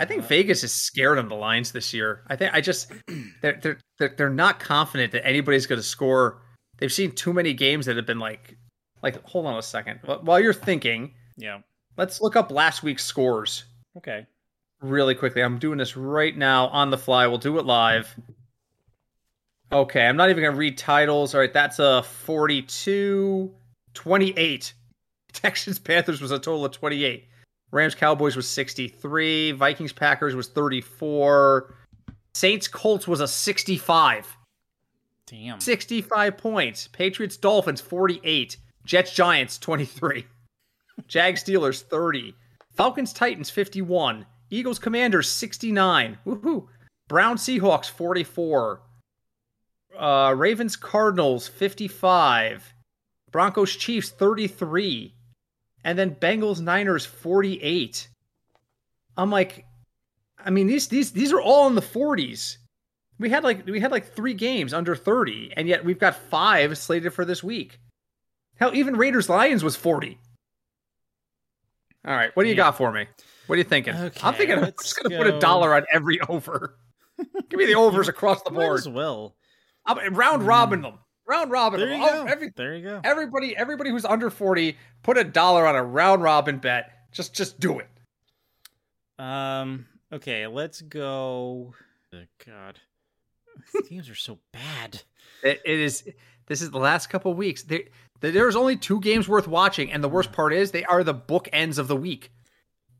[0.00, 2.22] I think Uh, Vegas is scared on the lines this year.
[2.28, 2.90] I think I just
[3.42, 6.42] they're they're they're, they're not confident that anybody's going to score.
[6.78, 8.56] They've seen too many games that have been like
[9.02, 9.22] like.
[9.24, 10.00] Hold on a second.
[10.22, 11.58] While you're thinking, yeah.
[11.96, 13.64] let's look up last week's scores
[13.98, 14.26] Okay.
[14.80, 15.42] really quickly.
[15.42, 17.26] I'm doing this right now on the fly.
[17.26, 18.14] We'll do it live.
[19.72, 21.34] Okay, I'm not even going to read titles.
[21.34, 23.54] All right, that's a 42
[23.94, 24.72] 28.
[25.32, 27.28] Texans Panthers was a total of 28.
[27.72, 29.52] Rams Cowboys was 63.
[29.52, 31.74] Vikings Packers was 34.
[32.34, 34.36] Saints Colts was a 65.
[35.26, 35.60] Damn.
[35.60, 36.88] 65 points.
[36.88, 38.56] Patriots Dolphins 48.
[38.84, 40.26] Jets Giants 23.
[41.06, 42.34] Jags Steelers 30.
[42.72, 44.26] Falcons Titans 51.
[44.50, 46.18] Eagles Commanders 69.
[46.26, 46.66] Woohoo.
[47.08, 48.82] Brown Seahawks 44.
[49.98, 52.74] Uh, Ravens Cardinals 55.
[53.30, 55.14] Broncos Chiefs 33.
[55.84, 58.08] And then Bengals Niners 48.
[59.16, 59.64] I'm like
[60.44, 62.56] I mean these these these are all in the 40s.
[63.18, 66.78] We had like we had like 3 games under 30 and yet we've got 5
[66.78, 67.78] slated for this week.
[68.56, 70.18] Hell, even Raiders Lions was 40.
[72.06, 72.64] All right, what do you Yeah.
[72.64, 73.06] got for me?
[73.46, 73.94] What are you thinking?
[73.94, 76.78] I'm thinking I'm just going to put a dollar on every over.
[77.48, 78.78] Give me the overs across the Might board.
[78.78, 79.36] as well.
[79.84, 80.48] I'm round hmm.
[80.48, 80.98] robin them.
[81.30, 82.26] Round robin There you Oh, go.
[82.26, 83.00] every- there you go.
[83.04, 86.90] everybody everybody who's under 40 put a dollar on a round robin bet.
[87.12, 87.86] Just just do it.
[89.18, 89.86] Um.
[90.12, 90.46] Okay.
[90.48, 91.72] Let's go.
[92.12, 92.80] Oh, God.
[93.74, 95.02] These games are so bad.
[95.44, 96.02] It, it is
[96.46, 97.62] this is the last couple weeks.
[97.62, 97.82] There
[98.20, 101.78] there's only two games worth watching and the worst part is they are the bookends
[101.78, 102.32] of the week.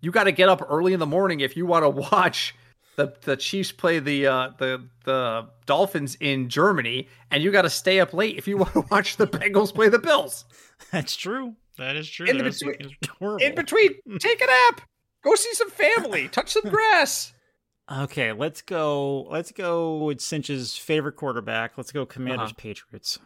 [0.01, 2.55] You got to get up early in the morning if you want to watch
[2.97, 7.71] the the Chiefs play the uh, the the Dolphins in Germany and you got to
[7.71, 10.45] stay up late if you want to watch the Bengals play the Bills.
[10.93, 11.55] That's true.
[11.79, 12.27] That is true.
[12.27, 13.41] In between-.
[13.41, 14.83] In between, take a nap.
[15.25, 16.29] Go see some family.
[16.33, 17.33] Touch some grass.
[17.91, 19.23] Okay, let's go.
[19.31, 21.77] Let's go with Cinch's favorite quarterback.
[21.79, 22.55] Let's go Commanders Uh-huh.
[22.57, 23.19] Patriots.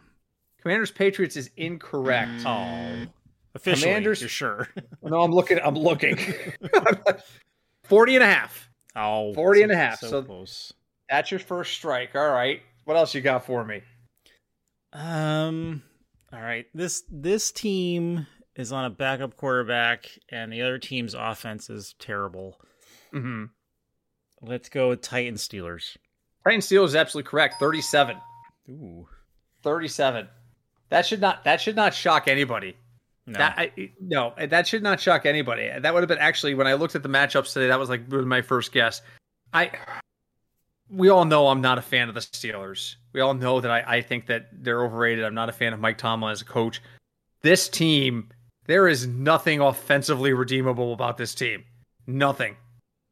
[0.61, 2.43] Commanders Patriots is incorrect.
[2.45, 3.05] Oh,
[3.53, 4.67] officially, Commanders- you're sure?
[5.03, 5.59] No, I'm looking.
[5.63, 6.17] I'm looking.
[7.83, 8.69] 40 and a half.
[8.95, 10.73] Oh, 40 and so- a half, So, so- close.
[11.09, 12.15] That's your first strike.
[12.15, 12.61] All right.
[12.85, 13.81] What else you got for me?
[14.93, 15.83] Um.
[16.33, 16.65] All right.
[16.73, 22.59] This this team is on a backup quarterback, and the other team's offense is terrible.
[23.13, 23.45] Mm-hmm.
[24.41, 25.97] Let's go with Titan Steelers.
[26.43, 27.55] Titan Steelers is absolutely correct.
[27.59, 28.17] 37.
[28.69, 29.07] Ooh.
[29.63, 30.27] 37.
[30.89, 31.43] That should not.
[31.43, 32.77] That should not shock anybody.
[33.27, 33.39] No.
[33.39, 35.71] That I, no, that should not shock anybody.
[35.79, 37.67] That would have been actually when I looked at the matchups today.
[37.67, 39.01] That was like my first guess.
[39.53, 39.71] I.
[40.91, 42.95] We all know I'm not a fan of the Steelers.
[43.11, 45.25] We all know that I, I think that they're overrated.
[45.25, 46.79] I'm not a fan of Mike Tomlin as a coach.
[47.41, 48.29] This team,
[48.67, 51.63] there is nothing offensively redeemable about this team.
[52.05, 52.55] Nothing.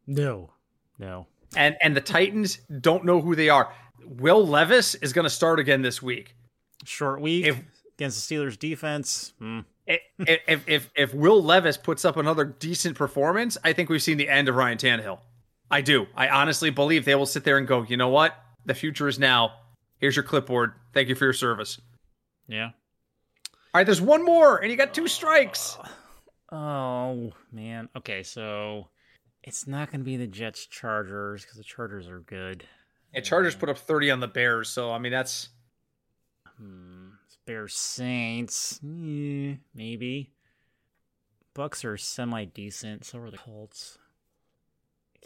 [0.06, 0.52] no.
[1.00, 1.26] No.
[1.56, 3.74] And and the Titans don't know who they are.
[4.06, 6.36] Will Levis is going to start again this week.
[6.86, 7.60] Short week If-
[7.98, 9.34] against the Steelers defense.
[9.40, 9.62] Hmm.
[9.88, 14.18] I- if if if Will Levis puts up another decent performance, I think we've seen
[14.18, 15.20] the end of Ryan Tannehill.
[15.70, 16.08] I do.
[16.16, 18.36] I honestly believe they will sit there and go, you know what?
[18.66, 19.54] The future is now.
[19.98, 20.74] Here's your clipboard.
[20.94, 21.80] Thank you for your service.
[22.48, 22.72] Yeah.
[23.74, 25.78] All right, there's one more, and you got two strikes.
[26.52, 27.90] Oh, oh man.
[27.98, 28.90] Okay, so
[29.42, 32.66] it's not going to be the Jets Chargers because the Chargers are good.
[33.14, 35.50] And Chargers um, put up 30 on the Bears, so I mean that's
[36.58, 36.93] Hmm.
[37.46, 38.80] Bears Saints.
[38.84, 40.32] Yeah, maybe.
[41.54, 43.06] Bucks are semi decent.
[43.06, 43.98] So are the Colts.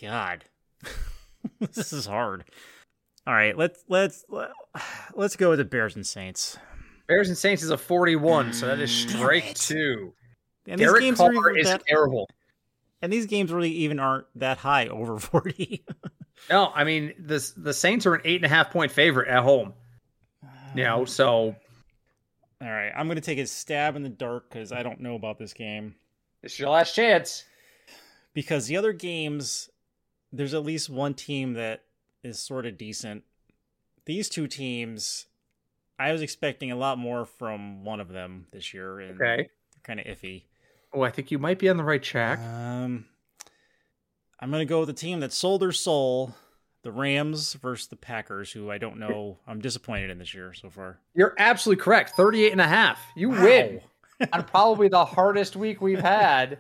[0.01, 0.43] God,
[1.60, 2.43] this is hard.
[3.25, 4.51] All right, let's let's let,
[5.15, 6.58] let's go with the Bears and Saints.
[7.08, 10.13] Bears and Saints is a 41, so that is Mm, damn strike two.
[10.67, 12.30] And these Derek games Carr are even is that, terrible.
[13.01, 15.86] and these games really even aren't that high over forty.
[16.49, 19.43] No, I mean the the Saints are an eight and a half point favorite at
[19.43, 19.73] home.
[20.75, 21.56] You know, so
[22.62, 25.38] All right, I'm gonna take a stab in the dark because I don't know about
[25.38, 25.96] this game.
[26.41, 27.43] this is your last chance.
[28.34, 29.70] because the other games
[30.32, 31.84] there's at least one team that
[32.24, 33.24] is sort of decent
[34.06, 35.28] these two teams
[35.98, 39.50] i was expecting a lot more from one of them this year and Okay.
[39.84, 40.43] kind of iffy
[40.93, 42.39] Oh, I think you might be on the right track.
[42.39, 43.06] um
[44.41, 46.36] i'm gonna go with the team that sold their soul
[46.88, 49.38] the Rams versus the Packers, who I don't know.
[49.45, 50.97] I'm disappointed in this year so far.
[51.13, 52.12] You're absolutely correct.
[52.12, 53.02] 38 and a half.
[53.13, 53.43] You wow.
[53.43, 53.82] win
[54.32, 56.60] on probably the hardest week we've had.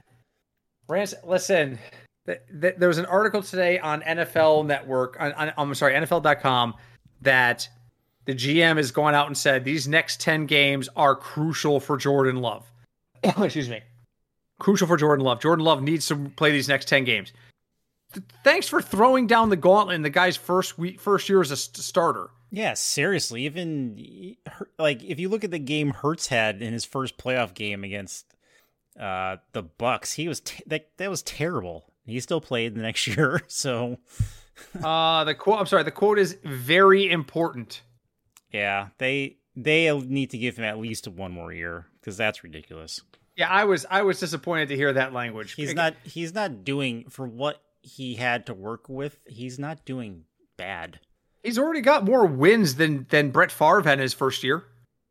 [0.89, 1.79] Rams, listen,
[2.25, 6.73] th- th- there was an article today on NFL Network, on, on, I'm sorry, NFL.com,
[7.21, 7.69] that
[8.25, 12.41] the GM has gone out and said these next 10 games are crucial for Jordan
[12.41, 12.69] Love.
[13.23, 13.79] Excuse me.
[14.59, 15.39] Crucial for Jordan Love.
[15.39, 17.31] Jordan Love needs to play these next 10 games.
[18.13, 21.51] Th- thanks for throwing down the gauntlet in the guy's first week, first year as
[21.51, 22.29] a st- starter.
[22.51, 23.45] Yeah, seriously.
[23.45, 24.35] Even
[24.79, 28.25] like if you look at the game Hurts had in his first playoff game against
[28.99, 31.91] uh, the Bucks, he was t- that that was terrible.
[32.05, 33.97] He still played the next year, so.
[34.81, 35.59] uh the quote.
[35.59, 35.83] I'm sorry.
[35.83, 37.81] The quote is very important.
[38.53, 43.01] Yeah, they they need to give him at least one more year because that's ridiculous.
[43.35, 45.53] Yeah, I was I was disappointed to hear that language.
[45.53, 49.19] He's not he's not doing for what he had to work with.
[49.25, 50.25] He's not doing
[50.57, 50.99] bad.
[51.43, 54.63] He's already got more wins than than Brett Favre had in his first year.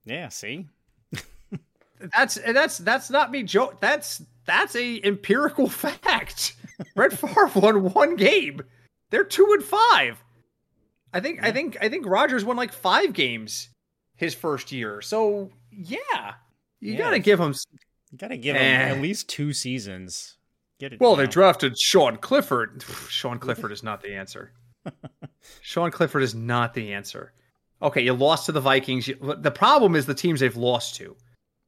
[0.05, 0.66] Yeah, see,
[2.00, 3.81] that's that's that's not me joke.
[3.81, 6.55] That's that's a empirical fact.
[6.94, 8.62] Brett Favre won one game.
[9.11, 10.22] They're two and five.
[11.12, 11.46] I think yeah.
[11.46, 13.68] I think I think Rodgers won like five games
[14.16, 15.00] his first year.
[15.00, 16.35] So yeah,
[16.81, 16.98] you yeah.
[16.98, 17.55] gotta give him.
[18.11, 18.61] You gotta give eh.
[18.61, 20.36] him at least two seasons.
[20.78, 21.00] Get it.
[21.00, 22.84] Well, they drafted Sean Clifford.
[23.08, 24.52] Sean Clifford is not the answer.
[25.62, 27.32] Sean Clifford is not the answer.
[27.80, 29.10] Okay, you lost to the Vikings.
[29.20, 31.16] The problem is the teams they've lost to.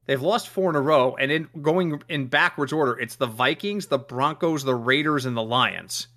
[0.05, 3.87] They've lost four in a row, and in going in backwards order, it's the Vikings,
[3.87, 6.07] the Broncos, the Raiders, and the Lions.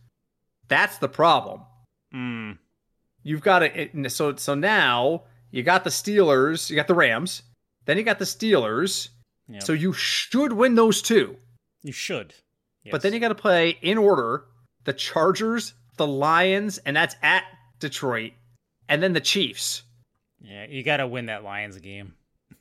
[0.68, 1.62] That's the problem.
[2.14, 2.58] Mm.
[3.22, 7.42] You've got to so so now you got the Steelers, you got the Rams,
[7.84, 9.10] then you got the Steelers.
[9.48, 9.62] Yep.
[9.62, 11.36] So you should win those two.
[11.82, 12.32] You should.
[12.84, 12.92] Yes.
[12.92, 14.44] But then you got to play in order
[14.84, 17.44] the Chargers, the Lions, and that's at
[17.78, 18.32] Detroit,
[18.88, 19.82] and then the Chiefs.
[20.40, 22.14] Yeah, you got to win that Lions game.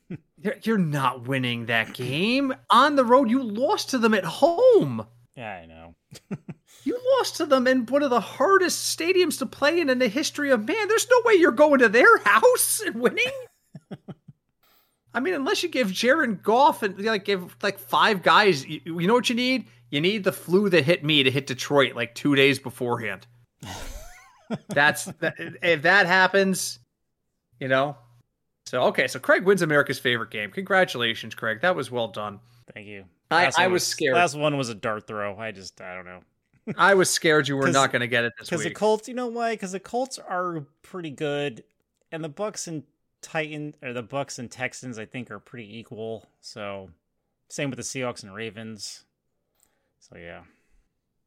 [0.62, 3.30] You're not winning that game on the road.
[3.30, 5.06] You lost to them at home.
[5.36, 5.94] Yeah, I know.
[6.84, 10.08] you lost to them in one of the hardest stadiums to play in in the
[10.08, 10.88] history of man.
[10.88, 13.24] There's no way you're going to their house and winning.
[15.14, 19.06] I mean, unless you give Jared Goff and like give like five guys, you, you
[19.06, 19.66] know what you need?
[19.92, 23.26] You need the flu that hit me to hit Detroit like two days beforehand.
[24.68, 26.78] That's that, if that happens,
[27.60, 27.98] you know.
[28.64, 30.50] So okay, so Craig wins America's favorite game.
[30.50, 31.60] Congratulations, Craig.
[31.60, 32.40] That was well done.
[32.72, 33.04] Thank you.
[33.30, 34.14] I, I was, was scared.
[34.14, 35.38] Last one was a dart throw.
[35.38, 36.20] I just I don't know.
[36.78, 38.60] I was scared you were not going to get it this week.
[38.60, 39.52] Because the Colts, you know why?
[39.52, 41.64] Because the Colts are pretty good,
[42.10, 42.84] and the Bucks and
[43.20, 46.30] Titan or the Bucks and Texans, I think, are pretty equal.
[46.40, 46.88] So
[47.50, 49.04] same with the Seahawks and Ravens.
[50.02, 50.42] So yeah,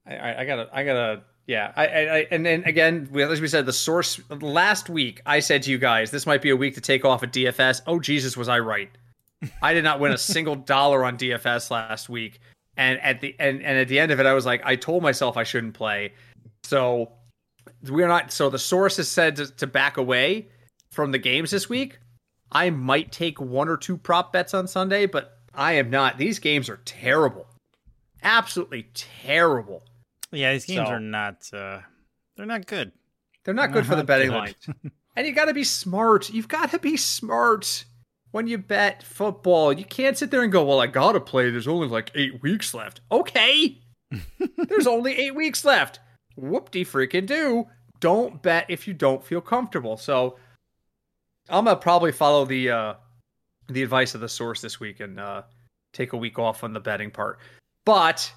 [0.05, 1.71] I, I gotta, I gotta, yeah.
[1.77, 5.71] I, I, and then again, as we said, the source last week, I said to
[5.71, 7.81] you guys, this might be a week to take off at DFS.
[7.87, 8.89] Oh Jesus, was I right?
[9.61, 12.41] I did not win a single dollar on DFS last week,
[12.75, 15.01] and at the and, and at the end of it, I was like, I told
[15.01, 16.11] myself I shouldn't play.
[16.65, 17.13] So
[17.87, 18.33] we're not.
[18.33, 20.49] So the source has said to, to back away
[20.91, 21.99] from the games this week.
[22.51, 26.17] I might take one or two prop bets on Sunday, but I am not.
[26.17, 27.47] These games are terrible
[28.25, 29.83] absolutely terrible.
[30.31, 31.49] Yeah, these games so, are not.
[31.53, 31.79] uh
[32.35, 32.91] They're not good.
[33.43, 34.55] They're not good for the betting line.
[35.15, 36.31] and you got to be smart.
[36.31, 37.85] You've got to be smart
[38.31, 39.71] when you bet football.
[39.71, 41.49] You can't sit there and go, "Well, I gotta play.
[41.49, 43.79] There's only like eight weeks left." Okay,
[44.67, 45.99] there's only eight weeks left.
[46.35, 47.67] Whoop de freaking do.
[47.99, 49.95] Don't bet if you don't feel comfortable.
[49.95, 50.37] So
[51.47, 52.93] I'm gonna probably follow the uh
[53.67, 55.43] the advice of the source this week and uh
[55.93, 57.39] take a week off on the betting part.
[57.85, 58.33] But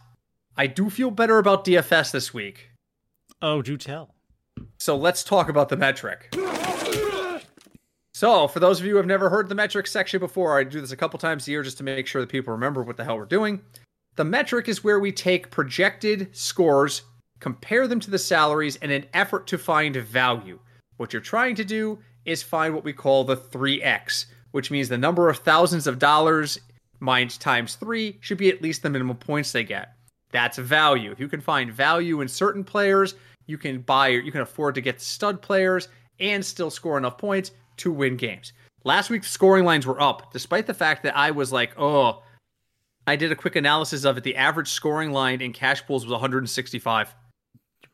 [0.56, 2.70] I do feel better about DFS this week.
[3.40, 4.14] Oh, do tell.
[4.78, 6.34] So let's talk about the metric.
[8.12, 10.80] So, for those of you who have never heard the metric section before, I do
[10.80, 13.05] this a couple times a year just to make sure that people remember what the
[13.05, 13.61] hell we're doing.
[14.16, 17.03] The metric is where we take projected scores,
[17.38, 20.59] compare them to the salaries in an effort to find value.
[20.96, 24.99] What you're trying to do is find what we call the 3x, which means the
[24.99, 26.59] number of thousands of dollars
[27.01, 29.94] minus times three should be at least the minimum points they get.
[30.30, 31.11] That's value.
[31.11, 33.14] If you can find value in certain players,
[33.46, 35.88] you can buy or you can afford to get stud players
[36.20, 38.53] and still score enough points to win games.
[38.84, 42.22] Last week, scoring lines were up, despite the fact that I was like, oh,
[43.07, 44.24] I did a quick analysis of it.
[44.24, 47.14] The average scoring line in cash pools was 165.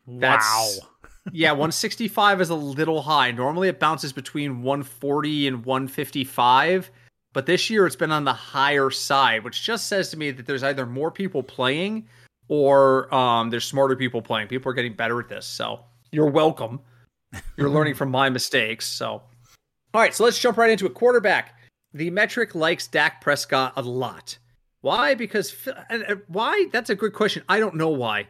[0.06, 0.88] That's, wow.
[1.32, 3.30] yeah, 165 is a little high.
[3.30, 6.90] Normally it bounces between 140 and 155
[7.34, 10.46] but this year it's been on the higher side, which just says to me that
[10.46, 12.06] there's either more people playing
[12.48, 14.48] or um, there's smarter people playing.
[14.48, 15.44] People are getting better at this.
[15.44, 15.80] So
[16.12, 16.80] you're welcome.
[17.56, 18.86] You're learning from my mistakes.
[18.86, 20.94] So, all right, so let's jump right into it.
[20.94, 21.58] Quarterback.
[21.92, 24.38] The metric likes Dak Prescott a lot.
[24.80, 25.14] Why?
[25.14, 25.54] Because
[26.28, 26.66] why?
[26.72, 27.42] That's a good question.
[27.48, 28.28] I don't know why.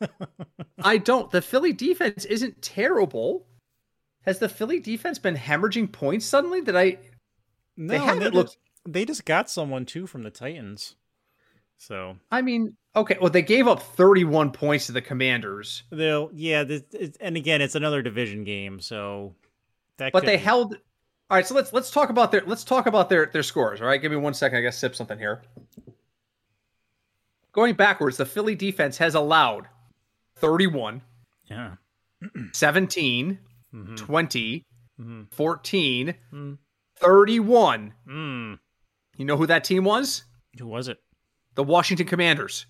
[0.82, 1.30] I don't.
[1.30, 3.46] The Philly defense isn't terrible.
[4.22, 6.60] Has the Philly defense been hemorrhaging points suddenly?
[6.62, 6.98] That I
[7.76, 8.50] no, they haven't they looked.
[8.50, 10.96] Just, they just got someone too from the Titans.
[11.78, 13.16] So I mean, okay.
[13.20, 15.82] Well, they gave up 31 points to the Commanders.
[15.90, 16.82] They'll yeah, this,
[17.20, 19.34] and again, it's another division game, so
[19.96, 20.12] that.
[20.12, 20.42] But they be...
[20.42, 20.74] held.
[21.28, 23.80] All right, so let's let's talk about their let's talk about their their scores.
[23.80, 24.58] All right, give me one second.
[24.58, 25.42] I gotta sip something here.
[27.52, 29.68] Going backwards, the Philly defense has allowed
[30.36, 31.02] 31,
[31.50, 31.74] yeah,
[32.52, 33.38] 17,
[33.74, 33.94] mm-hmm.
[33.94, 34.64] 20,
[35.00, 35.22] mm-hmm.
[35.30, 36.52] 14, mm-hmm.
[37.02, 37.92] 31.
[38.08, 38.58] Mm.
[39.16, 40.24] You know who that team was?
[40.58, 40.98] Who was it?
[41.54, 42.66] The Washington Commanders.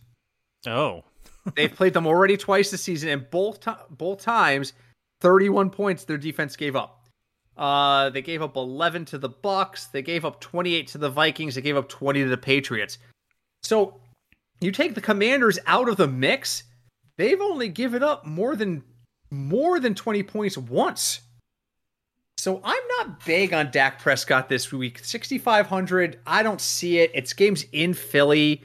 [0.66, 1.04] Oh.
[1.56, 4.72] They've played them already twice this season, and both to- both times,
[5.20, 7.06] 31 points their defense gave up.
[7.56, 9.86] Uh, they gave up 11 to the Bucks.
[9.86, 11.54] They gave up 28 to the Vikings.
[11.54, 12.98] They gave up 20 to the Patriots.
[13.62, 14.00] So
[14.60, 16.64] you take the Commanders out of the mix,
[17.18, 18.82] they've only given up more than
[19.30, 21.20] more than 20 points once.
[22.42, 24.98] So I'm not big on Dak Prescott this week.
[25.04, 26.18] 6,500.
[26.26, 27.12] I don't see it.
[27.14, 28.64] It's games in Philly.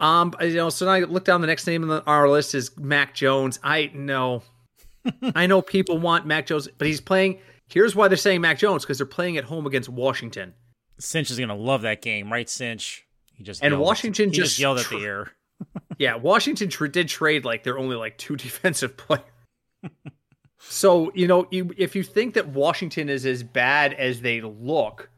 [0.00, 1.42] Um, you know, so now I look down.
[1.42, 3.58] The next name on our list is Mac Jones.
[3.62, 4.42] I know,
[5.34, 7.40] I know people want Mac Jones, but he's playing.
[7.66, 10.54] Here's why they're saying Mac Jones because they're playing at home against Washington.
[10.98, 12.48] Cinch is gonna love that game, right?
[12.48, 13.06] Cinch.
[13.34, 15.32] He just and Washington just, just, yelled at the air.
[15.98, 19.24] yeah, Washington tr- did trade like they're only like two defensive players.
[20.62, 25.10] So, you know, if you think that Washington is as bad as they look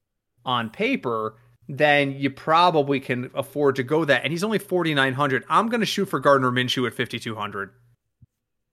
[0.44, 1.34] on paper,
[1.68, 4.22] then you probably can afford to go that.
[4.22, 5.44] And he's only 4,900.
[5.48, 7.70] I'm going to shoot for Gardner Minshew at 5,200.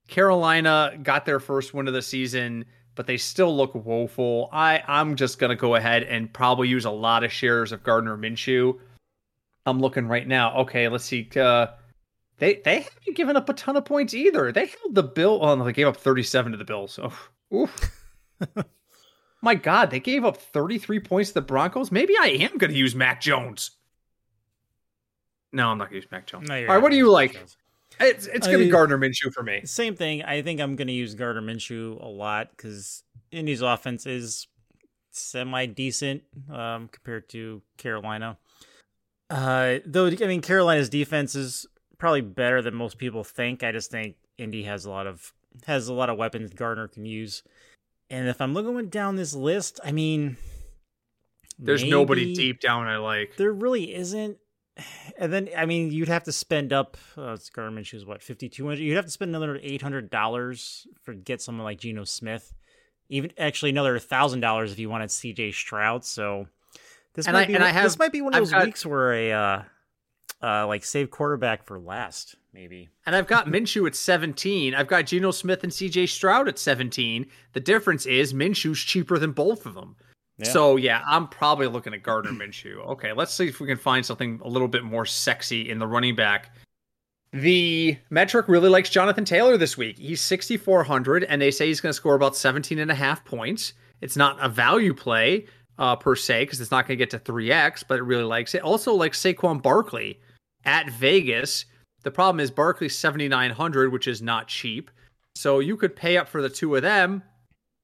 [0.08, 2.66] Carolina got their first win of the season,
[2.96, 4.50] but they still look woeful.
[4.52, 7.84] I, I'm just going to go ahead and probably use a lot of shares of
[7.84, 8.78] Gardner Minshew.
[9.66, 10.56] I'm looking right now.
[10.62, 11.30] Okay, let's see.
[11.36, 11.68] Uh,
[12.40, 14.52] they they haven't given up a ton of points either.
[14.52, 15.40] They held the Bill.
[15.42, 17.00] Oh no, they gave up 37 to the Bills.
[17.02, 17.18] Oh,
[17.54, 17.92] oof.
[19.42, 21.92] My God, they gave up 33 points to the Broncos.
[21.92, 23.72] Maybe I am going to use Mac Jones.
[25.54, 26.50] No, I'm not going to use Mac Jones.
[26.50, 27.40] No, All right, what do you like?
[28.00, 29.62] It's it's going to be Gardner Minshew for me.
[29.66, 30.24] Same thing.
[30.24, 34.48] I think I'm going to use Gardner Minshew a lot because Indy's offense is
[35.12, 38.38] semi decent um, compared to Carolina.
[39.30, 41.68] Uh, though I mean Carolina's defense is
[42.00, 43.64] probably better than most people think.
[43.64, 45.34] I just think Indy has a lot of
[45.68, 47.44] has a lot of weapons Gardner can use.
[48.10, 50.38] And if I'm looking down this list, I mean,
[51.60, 53.36] there's nobody deep down I like.
[53.38, 54.38] There really isn't.
[55.18, 56.98] And then, I mean, you'd have to spend up.
[57.18, 58.80] Uh, Gardner Minshew's what fifty two hundred.
[58.80, 62.54] You'd have to spend another eight hundred dollars for get someone like Geno Smith.
[63.10, 65.52] Even actually another thousand dollars if you wanted C.J.
[65.52, 66.06] Stroud.
[66.06, 66.48] So
[67.14, 67.56] this and might I, be.
[67.56, 69.64] And I have, this might be one of those got, weeks where a uh,
[70.42, 72.90] uh, like save quarterback for last, maybe.
[73.06, 74.74] And I've got Minshew at 17.
[74.74, 77.26] I've got Geno Smith and CJ Stroud at 17.
[77.54, 79.96] The difference is Minshew's cheaper than both of them.
[80.38, 80.50] Yeah.
[80.50, 82.78] So yeah, I'm probably looking at Gardner Minshew.
[82.92, 85.88] Okay, let's see if we can find something a little bit more sexy in the
[85.88, 86.56] running back.
[87.32, 90.00] The metric really likes Jonathan Taylor this week.
[90.00, 93.74] He's 6,400, and they say he's going to score about 17 and a half points.
[94.02, 95.46] It's not a value play
[95.78, 98.56] uh, per se because it's not going to get to 3x, but it really likes
[98.56, 98.64] it.
[98.64, 100.20] Also, like Saquon Barkley
[100.66, 101.66] at Vegas.
[102.04, 104.90] The problem is Barkley's 7,900, which is not cheap.
[105.36, 107.24] So you could pay up for the two of them,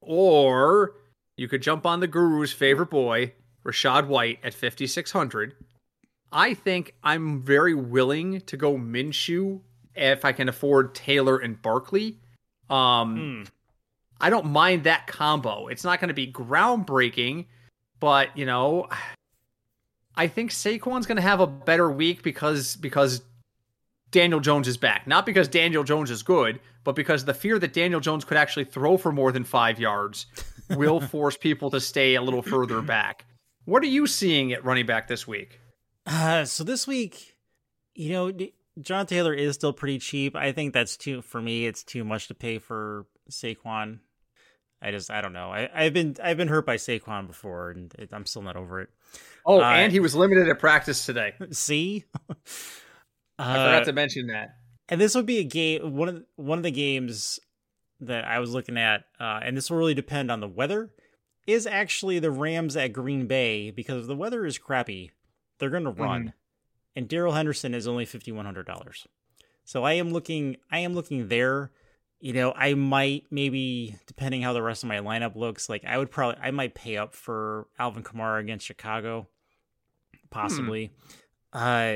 [0.02, 0.94] or
[1.38, 3.34] you could jump on the Guru's favorite boy,
[3.66, 5.56] Rachaad White, at 5,600.
[6.32, 9.62] I think I'm very willing to go Minshew
[9.96, 12.18] if I can afford Taylor and Barkley.
[12.70, 13.44] Um, hmm.
[14.20, 15.68] I don't mind that combo.
[15.68, 17.46] It's not going to be groundbreaking,
[18.00, 18.88] but you know,
[20.18, 23.22] I think Saquon's going to have a better week because because
[24.12, 25.08] Daniel Jones is back.
[25.08, 28.66] Not because Daniel Jones is good, but because the fear that Daniel Jones could actually
[28.66, 30.28] throw for more than five yards
[30.70, 33.26] will force people to stay a little further back.
[33.66, 35.60] What are you seeing at running back this week?
[36.06, 37.36] Uh, so this week,
[37.96, 38.32] you know,
[38.80, 40.36] John Taylor is still pretty cheap.
[40.36, 41.66] I think that's too for me.
[41.66, 44.00] It's too much to pay for Saquon.
[44.82, 45.52] I just I don't know.
[45.52, 48.82] I, I've been I've been hurt by Saquon before, and it, I'm still not over
[48.82, 48.90] it.
[49.46, 51.34] Oh, uh, and he was limited at practice today.
[51.52, 52.06] See,
[53.40, 54.56] I forgot uh, to mention that.
[54.88, 57.40] And this would be a game one of the, one of the games
[58.02, 60.92] that I was looking at, uh, and this will really depend on the weather.
[61.48, 65.12] Is actually the Rams at Green Bay because if the weather is crappy,
[65.60, 66.30] they're going to run, mm-hmm.
[66.96, 69.08] and Darrell Henderson is only fifty one hundred dollars.
[69.64, 71.72] So I am looking I am looking there
[72.20, 75.98] you know, I might maybe depending how the rest of my lineup looks, like I
[75.98, 79.28] would probably I might pay up for Alvin Kamara against Chicago,
[80.30, 80.92] possibly.
[81.54, 81.60] Hmm.
[81.60, 81.96] Uh,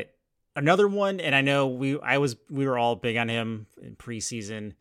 [0.55, 3.95] another one, and I know we I was we were all big on him in
[3.95, 4.73] preseason.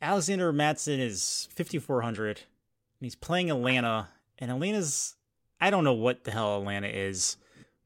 [0.00, 4.08] Alexander Mattison is fifty four hundred, and he's playing Atlanta,
[4.38, 5.16] and Atlanta's
[5.60, 7.36] I don't know what the hell Atlanta is,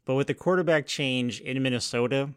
[0.04, 2.30] but with the quarterback change in Minnesota,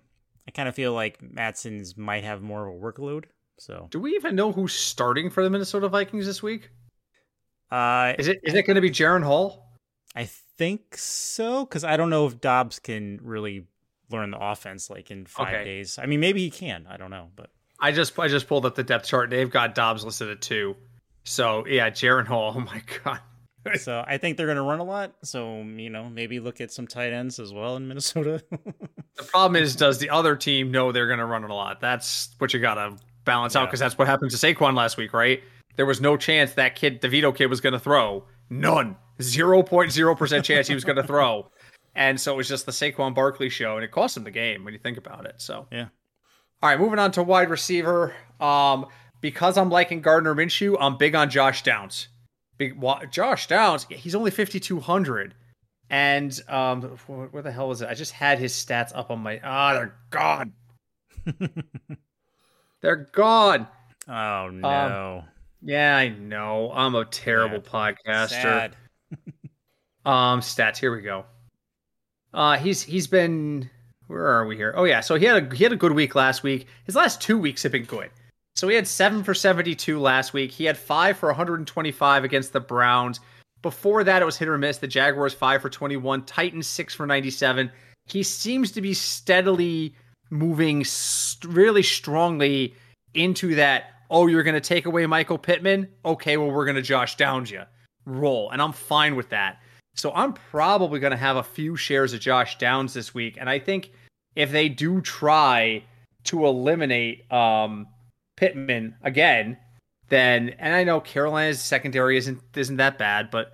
[0.47, 3.25] I kind of feel like Mattison's might have more of a workload.
[3.61, 6.71] So, do we even know who's starting for the Minnesota Vikings this week?
[7.69, 9.77] Uh, is it is it going to be Jaren Hall?
[10.15, 10.25] I
[10.57, 13.67] think so because I don't know if Dobbs can really
[14.09, 15.63] learn the offense like in five okay.
[15.63, 15.99] days.
[15.99, 16.87] I mean, maybe he can.
[16.89, 19.29] I don't know, but I just I just pulled up the depth chart.
[19.29, 20.75] They've got Dobbs listed at two.
[21.23, 22.53] So yeah, Jaren Hall.
[22.57, 23.19] Oh my god.
[23.79, 25.13] so I think they're going to run a lot.
[25.23, 28.43] So you know, maybe look at some tight ends as well in Minnesota.
[28.49, 31.79] the problem is, does the other team know they're going to run it a lot?
[31.79, 33.61] That's what you got to balance yeah.
[33.61, 35.41] out because that's what happened to Saquon last week, right?
[35.75, 38.25] There was no chance that kid, the DeVito kid, was going to throw.
[38.49, 38.97] None.
[39.19, 41.49] 0.0% chance he was going to throw.
[41.93, 44.63] And so it was just the Saquon Barkley show, and it cost him the game
[44.63, 45.35] when you think about it.
[45.39, 45.87] So, yeah.
[46.63, 48.15] All right, moving on to wide receiver.
[48.39, 48.85] Um,
[49.19, 52.07] because I'm liking Gardner Minshew, I'm big on Josh Downs.
[52.57, 55.35] Big Josh Downs, he's only 5,200.
[55.89, 57.89] And um, where the hell was it?
[57.89, 59.41] I just had his stats up on my.
[59.43, 60.53] Ah, oh, they're gone.
[62.81, 63.67] They're gone.
[64.07, 65.19] Oh um, no.
[65.19, 65.29] Um,
[65.61, 66.71] yeah, I know.
[66.73, 67.95] I'm a terrible Sad.
[68.05, 68.71] podcaster.
[70.09, 70.77] um, stats.
[70.77, 71.25] Here we go.
[72.33, 73.69] Uh, he's he's been.
[74.07, 74.73] Where are we here?
[74.75, 76.67] Oh yeah, so he had a he had a good week last week.
[76.85, 78.09] His last two weeks have been good.
[78.55, 80.51] So he had seven for 72 last week.
[80.51, 83.21] He had five for 125 against the Browns.
[83.61, 84.77] Before that, it was hit or miss.
[84.77, 87.71] The Jaguars five for 21, Titans six for 97.
[88.07, 89.95] He seems to be steadily
[90.31, 92.73] moving st- really strongly
[93.13, 93.91] into that.
[94.09, 95.87] Oh, you're going to take away Michael Pittman?
[96.03, 97.63] Okay, well, we're going to Josh Downs you.
[98.05, 98.49] Roll.
[98.49, 99.59] And I'm fine with that.
[99.95, 103.37] So I'm probably going to have a few shares of Josh Downs this week.
[103.39, 103.91] And I think
[104.35, 105.83] if they do try
[106.25, 107.87] to eliminate um,
[108.37, 109.57] Pittman again,
[110.09, 113.53] then and I know Carolina's secondary isn't isn't that bad, but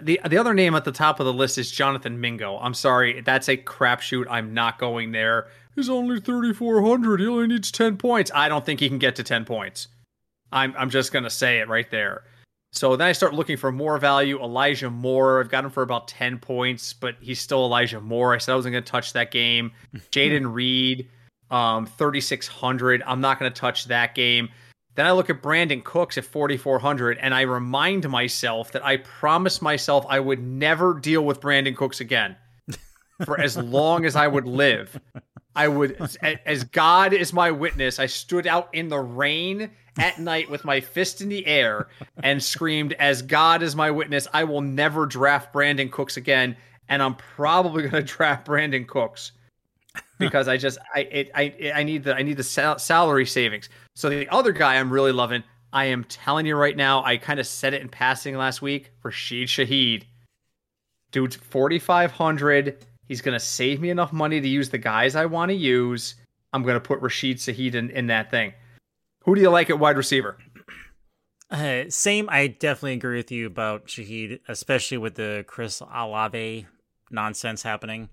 [0.00, 2.58] the the other name at the top of the list is Jonathan Mingo.
[2.58, 4.26] I'm sorry, that's a crapshoot.
[4.30, 5.48] I'm not going there.
[5.74, 7.20] He's only 3,400.
[7.20, 8.30] He only needs 10 points.
[8.34, 9.88] I don't think he can get to 10 points.
[10.50, 12.24] I'm, I'm just going to say it right there.
[12.72, 14.40] So then I start looking for more value.
[14.40, 18.34] Elijah Moore, I've got him for about 10 points, but he's still Elijah Moore.
[18.34, 19.72] I said I wasn't going to touch that game.
[20.10, 21.08] Jayden Reed,
[21.50, 23.02] um, 3,600.
[23.06, 24.48] I'm not going to touch that game.
[24.94, 29.62] Then I look at Brandin Cooks at 4,400, and I remind myself that I promised
[29.62, 32.36] myself I would never deal with Brandin Cooks again
[33.24, 34.98] for as long as I would live.
[35.54, 36.00] I would,
[36.46, 40.80] as God is my witness, I stood out in the rain at night with my
[40.80, 41.88] fist in the air
[42.22, 46.56] and screamed, As God is my witness, I will never draft Brandin Cooks again.
[46.88, 49.32] And I'm probably going to draft Brandin Cooks
[50.18, 53.68] because I just, I, it, I, I need the, I need the sal- salary savings.
[53.94, 55.42] So the other guy I'm really loving,
[55.72, 58.92] I am telling you right now, I kind of said it in passing last week,
[59.02, 60.04] Rashid Shaheed.
[61.10, 65.50] Dude, 4,500 He's going to save me enough money to use the guys I want
[65.50, 66.14] to use.
[66.52, 68.52] I'm going to put Rashid Shaheed in, in that thing.
[69.24, 70.38] Who do you like at wide receiver?
[71.50, 72.28] Uh, same.
[72.30, 76.66] I definitely agree with you about Shaheed, especially with the Chris Olave
[77.10, 78.08] nonsense happening.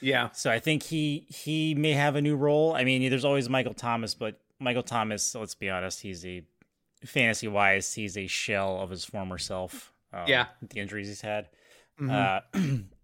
[0.00, 0.30] Yeah.
[0.32, 2.74] So I think he he may have a new role.
[2.74, 6.42] I mean, there's always Michael Thomas, but Michael Thomas, let's be honest, he's a
[7.04, 9.92] fantasy wise, he's a shell of his former self.
[10.12, 10.46] Um, yeah.
[10.62, 11.48] The injuries he's had.
[12.00, 12.10] Mm-hmm.
[12.10, 12.78] Uh,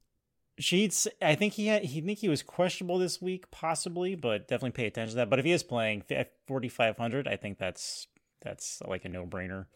[0.62, 4.72] Sheets, I think he had, he think he was questionable this week, possibly, but definitely
[4.72, 5.30] pay attention to that.
[5.30, 6.04] But if he is playing
[6.46, 8.06] forty five hundred, I think that's
[8.42, 9.66] that's like a no brainer.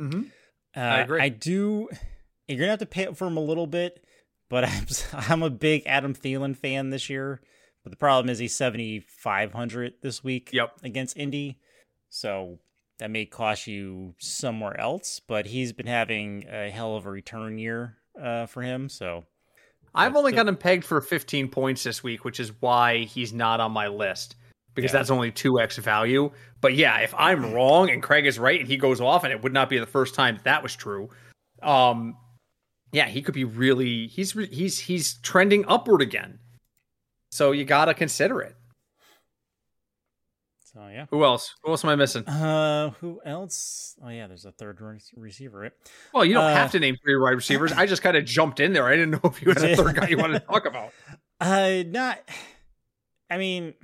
[0.00, 0.22] Mm-hmm.
[0.76, 1.20] Uh, I agree.
[1.20, 1.88] I do.
[2.46, 4.04] You're gonna have to pay up for him a little bit,
[4.48, 7.40] but I'm I'm a big Adam Thielen fan this year.
[7.84, 10.50] But the problem is he's seventy five hundred this week.
[10.52, 10.78] Yep.
[10.82, 11.58] against Indy,
[12.08, 12.58] so
[12.98, 15.20] that may cost you somewhere else.
[15.20, 19.24] But he's been having a hell of a return year uh, for him, so
[19.94, 23.60] I've only got him pegged for 15 points this week, which is why he's not
[23.60, 24.36] on my list
[24.74, 24.98] because yeah.
[24.98, 26.30] that's only 2x value.
[26.60, 29.42] But yeah, if I'm wrong and Craig is right and he goes off, and it
[29.42, 31.10] would not be the first time that, that was true.
[31.62, 32.16] Um,
[32.92, 36.38] yeah, he could be really he's he's he's trending upward again.
[37.30, 38.54] So you got to consider it.
[40.72, 41.06] So yeah.
[41.10, 41.54] Who else?
[41.62, 42.26] Who else am I missing?
[42.26, 43.96] Uh, who else?
[44.02, 44.78] Oh yeah, there's a third
[45.16, 45.72] receiver, right?
[46.12, 47.72] Well, you don't uh, have to name three wide receivers.
[47.72, 48.86] I just kind of jumped in there.
[48.86, 50.92] I didn't know if you had a third guy you wanted to talk about.
[51.40, 52.18] Uh, not.
[53.30, 53.74] I mean,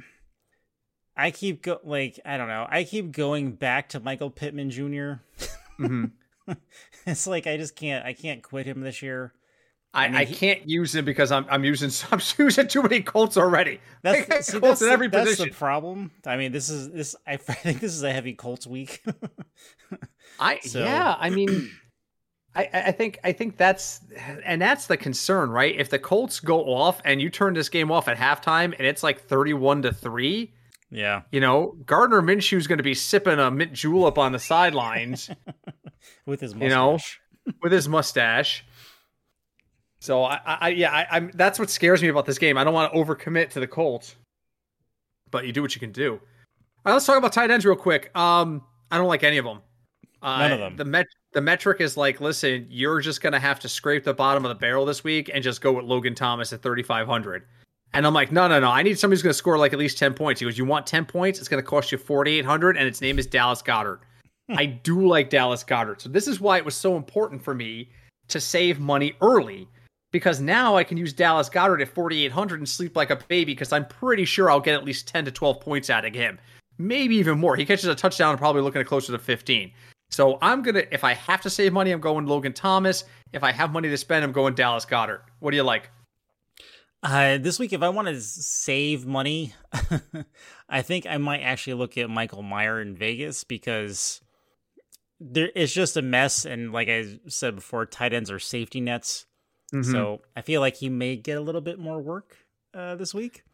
[1.16, 2.66] I keep go like I don't know.
[2.68, 5.22] I keep going back to Michael Pittman junior
[5.78, 6.53] Mm-hmm.
[7.07, 8.05] it's like I just can't.
[8.05, 9.32] I can't quit him this year.
[9.95, 12.82] I, I mean, I he- can't use him because I'm I'm using I'm using too
[12.82, 13.80] many Colts already.
[14.05, 15.49] I That's, see, Colts that's, in every the, that's position.
[15.51, 16.11] the problem.
[16.26, 17.14] I mean, this is this.
[17.26, 19.03] I think this is a heavy Colts week.
[20.38, 21.70] I So- yeah, I mean,
[22.55, 24.01] I I think I think that's
[24.45, 25.74] and that's the concern, right?
[25.76, 29.03] If the Colts go off and you turn this game off at halftime and it's
[29.03, 30.53] like thirty-one to three,
[30.90, 35.30] yeah, you know, Gardner Minshew's going to be sipping a mint julep on the sidelines
[36.26, 36.99] with his You know?
[37.62, 38.64] with his mustache.
[40.05, 42.59] So I, I yeah, I, I'm that's what scares me about this game.
[42.59, 44.16] I don't want to overcommit to the Colts,
[45.30, 46.12] but you do what you can do.
[46.12, 46.20] All
[46.84, 48.14] right, let's talk about tight ends real quick.
[48.14, 49.62] Um, I don't like any of them.
[50.20, 50.76] Uh, None of them.
[50.76, 54.44] The met the metric is like, listen, you're just gonna have to scrape the bottom
[54.44, 57.46] of the barrel this week and just go with Logan Thomas at 3,500.
[57.94, 58.68] And I'm like, no, no, no.
[58.68, 60.38] I need somebody who's gonna score like at least 10 points.
[60.38, 61.38] He goes, you want 10 points?
[61.38, 64.00] It's gonna cost you 4,800, and its name is Dallas Goedert.
[64.50, 66.02] I do like Dallas Goedert.
[66.02, 67.88] So this is why it was so important for me
[68.28, 69.66] to save money early
[70.15, 73.73] because now I can use Dallas Goedert at 4,800 and sleep like a baby because
[73.73, 76.39] I'm pretty sure I'll get at least 10 to 12 points out of him.
[76.79, 77.57] Maybe even more.
[77.57, 79.73] He catches a touchdown, I'm probably looking at closer to 15.
[80.11, 83.03] So I'm going to, if I have to save money, I'm going Logan Thomas.
[83.33, 85.23] If I have money to spend, I'm going Dallas Goedert.
[85.41, 85.91] What do you like?
[87.03, 89.53] Uh, this week, if I want to save money,
[90.69, 94.21] I think I might actually look at Michael Mayer in Vegas because
[95.19, 96.45] there it's just a mess.
[96.45, 99.27] And like I said before, tight ends are safety nets.
[99.73, 99.91] Mm-hmm.
[99.91, 102.37] So I feel like he may get a little bit more work
[102.75, 103.45] uh, this week.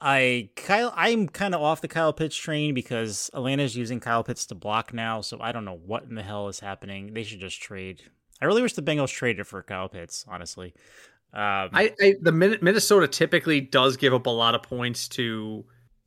[0.00, 4.46] I Kyle, I'm kind of off the Kyle Pitts train because Atlanta's using Kyle Pitts
[4.46, 5.20] to block now.
[5.20, 7.14] So I don't know what in the hell is happening.
[7.14, 8.02] They should just trade.
[8.40, 10.74] I really wish the Bengals traded for Kyle Pitts, honestly.
[11.32, 15.64] Um, I, I the Min- Minnesota typically does give up a lot of points to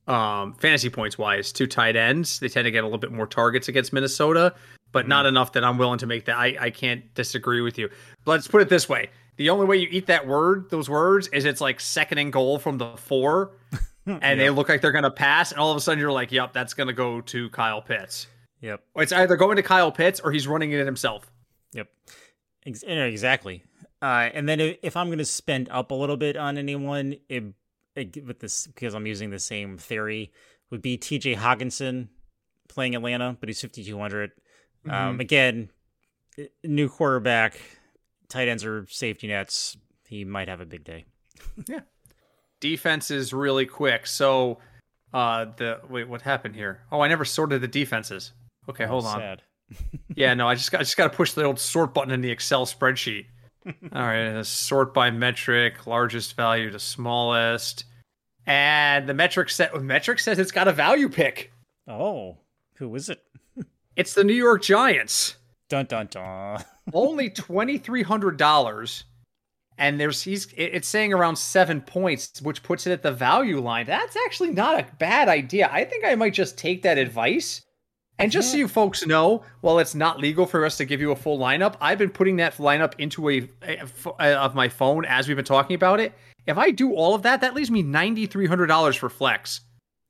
[0.08, 2.40] um fantasy points wise to tight ends.
[2.40, 4.54] They tend to get a little bit more targets against Minnesota,
[4.92, 6.38] but not enough that I'm willing to make that.
[6.38, 7.90] I, I can't disagree with you.
[8.26, 9.10] But let's put it this way.
[9.38, 12.58] The only way you eat that word, those words, is it's like second and goal
[12.60, 13.52] from the four,
[14.06, 16.54] and they look like they're gonna pass, and all of a sudden you're like, Yep,
[16.54, 18.28] that's gonna go to Kyle Pitts.
[18.62, 18.82] yep.
[18.96, 21.32] It's either going to Kyle Pitts or he's running it himself.
[21.74, 21.90] Yep.
[22.66, 23.64] Ex- exactly.
[24.02, 27.44] Uh, and then if, I'm going to spend up a little bit on anyone, it,
[27.96, 30.32] it, with this because I'm using the same theory,
[30.70, 31.36] would be T.J.
[31.36, 32.10] Hockenson
[32.68, 34.32] playing Atlanta, but he's 5200.
[34.88, 35.70] Um, again,
[36.64, 37.60] new quarterback,
[38.30, 39.78] tight ends are safety nets.
[40.07, 41.05] He might have a big day.
[41.67, 41.82] Yeah.
[42.59, 44.07] Defenses really quick.
[44.07, 44.59] So
[45.13, 46.82] uh the wait, what happened here?
[46.91, 48.32] Oh, I never sorted the defenses.
[48.69, 49.19] Okay, hold on.
[49.19, 49.41] Sad.
[50.15, 52.21] Yeah, no, I just got I just got to push the old sort button in
[52.21, 53.26] the Excel spreadsheet.
[53.65, 57.84] All right, sort by metric, largest value to smallest.
[58.45, 61.51] And the metric set metric says it's got a value pick.
[61.88, 62.38] Oh,
[62.76, 63.23] who is it?
[63.95, 65.36] It's the New York Giants.
[65.67, 66.63] Dun dun dun.
[66.94, 69.04] Only twenty three hundred dollars,
[69.78, 73.88] and there's he's it's saying around seven points, which puts it at the value line.
[73.88, 75.70] That's actually not a bad idea.
[75.72, 77.62] I think I might just take that advice.
[78.18, 81.12] And just so you folks know, while it's not legal for us to give you
[81.12, 83.80] a full lineup, I've been putting that lineup into a, a-
[84.20, 86.14] a- of my phone as we've been talking about it.
[86.48, 89.62] If I do all of that, that leaves me ninety three hundred dollars for flex.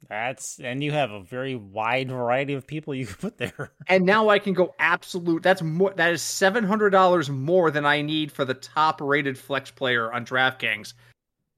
[0.09, 3.71] That's and you have a very wide variety of people you can put there.
[3.87, 5.43] and now I can go absolute.
[5.43, 5.93] That's more.
[5.95, 10.11] That is seven hundred dollars more than I need for the top rated flex player
[10.13, 10.93] on DraftKings.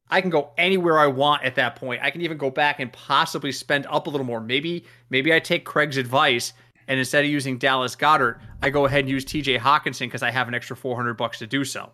[0.10, 2.02] I can go anywhere I want at that point.
[2.02, 4.40] I can even go back and possibly spend up a little more.
[4.40, 6.54] Maybe, maybe I take Craig's advice
[6.88, 9.58] and instead of using Dallas Goedert, I go ahead and use T.J.
[9.58, 11.92] Hockenson because I have an extra four hundred bucks to do so.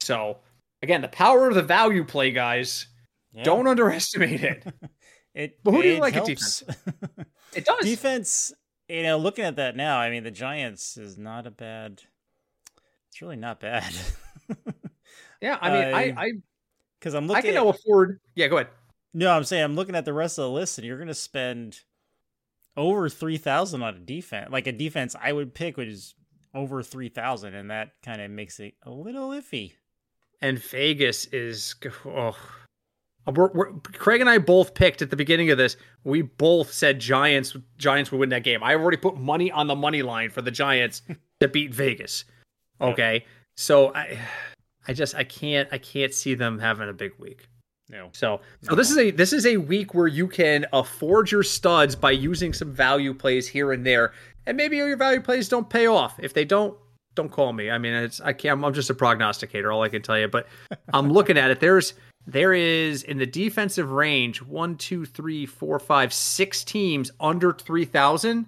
[0.00, 0.38] So
[0.82, 2.86] again, the power of the value play, guys.
[3.32, 3.44] Yeah.
[3.44, 4.64] Don't underestimate it.
[5.34, 6.62] It, But who do you it like at helps.
[7.54, 7.84] It does.
[7.84, 8.52] defense?
[8.88, 12.02] You know, looking at that now, I mean, the Giants is not a bad.
[13.08, 13.92] It's really not bad.
[15.40, 16.32] yeah, I mean, I, um, I- I,
[16.98, 17.38] Because I'm looking.
[17.38, 18.20] I can at, now afford.
[18.34, 18.68] Yeah, go ahead.
[19.14, 21.14] no, I'm saying I'm looking at the rest of the list, and you're going to
[21.14, 21.80] spend
[22.76, 24.50] over three thousand on a defense.
[24.50, 26.14] Like a defense, I would pick which is
[26.54, 29.72] over three thousand, and that kind of makes it a little iffy.
[30.40, 31.74] and Vegas is
[32.06, 32.36] oh.
[33.26, 35.76] Uh, we're, we're, Craig and I both picked at the beginning of this.
[36.04, 37.56] We both said Giants.
[37.78, 38.62] Giants would win that game.
[38.62, 41.02] I already put money on the money line for the Giants
[41.40, 42.24] to beat Vegas.
[42.80, 44.18] Okay, so I,
[44.88, 47.46] I just I can't I can't see them having a big week.
[47.90, 51.42] No, So so this is a this is a week where you can afford your
[51.42, 54.12] studs by using some value plays here and there,
[54.46, 56.14] and maybe your value plays don't pay off.
[56.20, 56.78] If they don't,
[57.16, 57.68] don't call me.
[57.68, 58.64] I mean, it's I can't.
[58.64, 59.72] I'm just a prognosticator.
[59.72, 60.28] All I can tell you.
[60.28, 60.46] But
[60.94, 61.58] I'm looking at it.
[61.58, 61.94] There's
[62.26, 68.46] there is in the defensive range one, two, three, four, five, six teams under 3,000.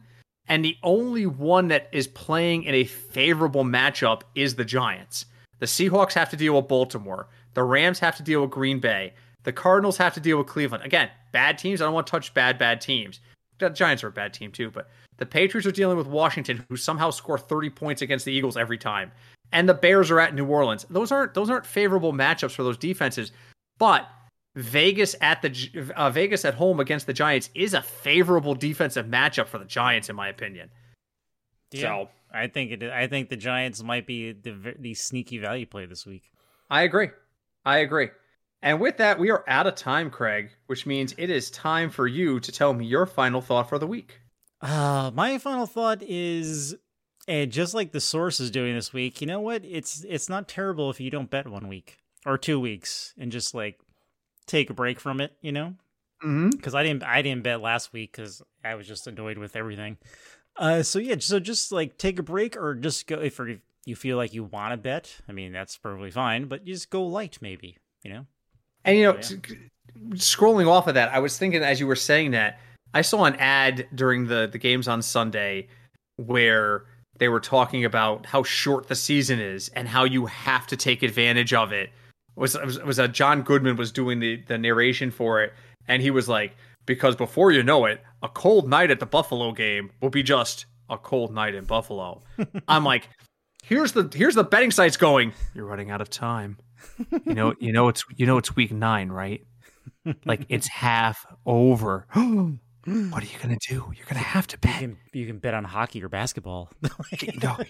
[0.49, 5.27] And the only one that is playing in a favorable matchup is the Giants.
[5.61, 7.29] The Seahawks have to deal with Baltimore.
[7.55, 9.14] The Rams have to deal with Green Bay.
[9.45, 10.85] The Cardinals have to deal with Cleveland.
[10.85, 11.81] Again, bad teams.
[11.81, 13.20] I don't want to touch bad, bad teams.
[13.59, 16.77] The Giants are a bad team too, but the Patriots are dealing with Washington, who
[16.77, 19.12] somehow score 30 points against the Eagles every time.
[19.53, 20.87] And the Bears are at New Orleans.
[20.91, 23.33] Those aren't those aren't favorable matchups for those defenses.
[23.79, 24.07] But
[24.55, 29.47] Vegas at the uh, Vegas at home against the Giants is a favorable defensive matchup
[29.47, 30.70] for the Giants, in my opinion.
[31.70, 32.83] Yeah, so I think it.
[32.83, 36.31] I think the Giants might be the the sneaky value play this week.
[36.70, 37.11] I agree.
[37.64, 38.11] I agree.
[38.62, 42.07] And with that, we are out of time, Craig, which means it is time for
[42.07, 44.20] you to tell me your final thought for the week.
[44.61, 46.77] Uh, my final thought is
[47.27, 49.64] and just like the source is doing this week, you know what?
[49.64, 53.55] It's it's not terrible if you don't bet one week or two weeks and just
[53.55, 53.81] like
[54.47, 55.75] take a break from it, you know?
[56.20, 56.77] Because mm-hmm.
[56.77, 59.97] I didn't I didn't bet last week because I was just annoyed with everything.
[60.57, 63.41] Uh, so yeah, so just like take a break or just go if
[63.85, 65.16] you feel like you want to bet.
[65.29, 68.27] I mean, that's perfectly fine, but just go light, maybe, you know.
[68.85, 69.57] And you know, so, yeah.
[70.14, 72.61] scrolling off of that, I was thinking as you were saying that,
[72.95, 75.68] I saw an ad during the the games on Sunday
[76.16, 76.85] where
[77.18, 81.03] they were talking about how short the season is and how you have to take
[81.03, 81.91] advantage of it.
[82.37, 85.53] Was was, a John Goodman was doing the the narration for it,
[85.89, 86.57] and he was like,
[86.87, 90.66] because before you know it, a cold night at the Buffalo game will be just
[90.89, 92.22] a cold night in Buffalo.
[92.68, 93.09] I'm like,
[93.64, 95.33] here's the here's the betting sites going.
[95.55, 96.59] You're running out of time.
[97.26, 99.45] You know, you know it's you know it's week nine, right?
[100.24, 102.07] Like it's half over.
[102.14, 103.93] what are you gonna do?
[103.95, 104.80] You're gonna have to bet.
[104.80, 106.70] You can, you can bet on hockey or basketball.
[107.43, 107.57] no.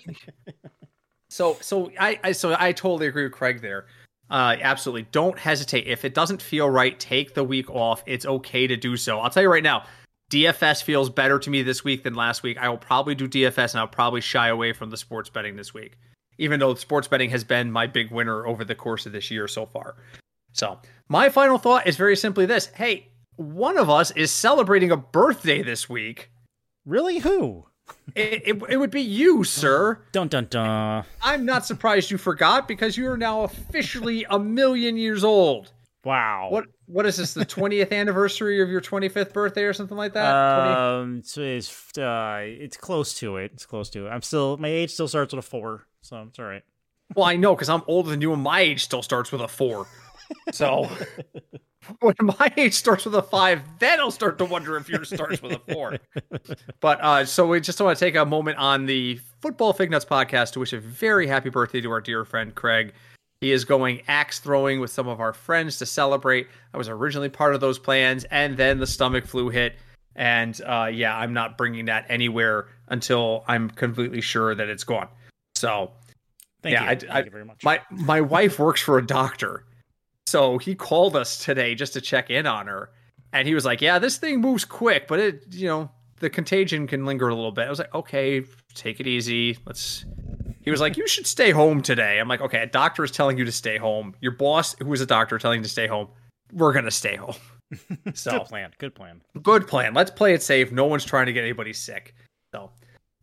[1.28, 3.86] So so I, I so I totally agree with Craig there.
[4.32, 5.06] Uh, absolutely.
[5.12, 5.86] Don't hesitate.
[5.86, 8.02] If it doesn't feel right, take the week off.
[8.06, 9.20] It's okay to do so.
[9.20, 9.84] I'll tell you right now,
[10.30, 12.56] DFS feels better to me this week than last week.
[12.56, 15.74] I will probably do DFS and I'll probably shy away from the sports betting this
[15.74, 15.98] week,
[16.38, 19.46] even though sports betting has been my big winner over the course of this year
[19.46, 19.96] so far.
[20.54, 20.78] So,
[21.10, 25.62] my final thought is very simply this Hey, one of us is celebrating a birthday
[25.62, 26.30] this week.
[26.86, 27.18] Really?
[27.18, 27.66] Who?
[28.14, 29.99] It, it, it, would be you, sir.
[30.12, 31.05] Dun dun dun.
[31.22, 35.72] I'm not surprised you forgot because you are now officially a million years old.
[36.05, 36.49] Wow.
[36.51, 37.32] What what is this?
[37.34, 40.34] The 20th anniversary of your 25th birthday or something like that?
[40.34, 43.53] Um, so it's uh, it's close to it.
[43.55, 44.11] It's close to it.
[44.11, 46.62] I'm still my age still starts with a four, so it's all right.
[47.14, 49.49] Well, I know because I'm older than you, and my age still starts with a
[49.49, 49.86] four.
[50.52, 50.88] So
[52.00, 55.42] when my age starts with a five, then I'll start to wonder if yours starts
[55.42, 55.98] with a four.
[56.80, 60.04] But uh, so we just want to take a moment on the Football Fig Nuts
[60.04, 62.92] podcast to wish a very happy birthday to our dear friend Craig.
[63.40, 66.46] He is going axe throwing with some of our friends to celebrate.
[66.72, 69.74] I was originally part of those plans, and then the stomach flu hit.
[70.14, 75.08] And uh, yeah, I'm not bringing that anywhere until I'm completely sure that it's gone.
[75.56, 75.90] So,
[76.62, 76.88] Thank yeah, you.
[76.88, 77.64] I, Thank I, you very much.
[77.64, 79.64] My my wife works for a doctor,
[80.32, 82.88] so he called us today just to check in on her.
[83.34, 86.86] And he was like, Yeah, this thing moves quick, but it, you know, the contagion
[86.86, 87.66] can linger a little bit.
[87.66, 89.58] I was like, Okay, take it easy.
[89.66, 90.06] Let's.
[90.62, 92.18] He was like, You should stay home today.
[92.18, 94.14] I'm like, Okay, a doctor is telling you to stay home.
[94.22, 96.08] Your boss, who is a doctor, telling you to stay home.
[96.50, 97.36] We're going to stay home.
[98.12, 98.70] So, good plan.
[98.76, 99.22] Good plan.
[99.42, 99.94] Good plan.
[99.94, 100.70] Let's play it safe.
[100.72, 102.14] No one's trying to get anybody sick.
[102.54, 102.70] So,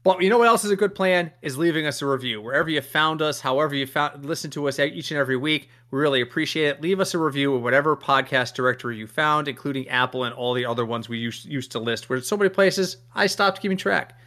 [0.09, 1.31] but you know what else is a good plan?
[1.43, 2.41] Is leaving us a review.
[2.41, 5.99] Wherever you found us, however you found listen to us each and every week, we
[5.99, 6.81] really appreciate it.
[6.81, 10.65] Leave us a review of whatever podcast directory you found, including Apple and all the
[10.65, 12.09] other ones we used, used to list.
[12.09, 14.17] We're in so many places, I stopped keeping track.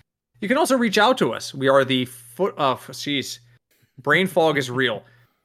[0.40, 1.52] You can also reach out to us.
[1.52, 3.40] We are the foot uh, of oh, jeez.
[3.98, 5.02] Brain fog is real.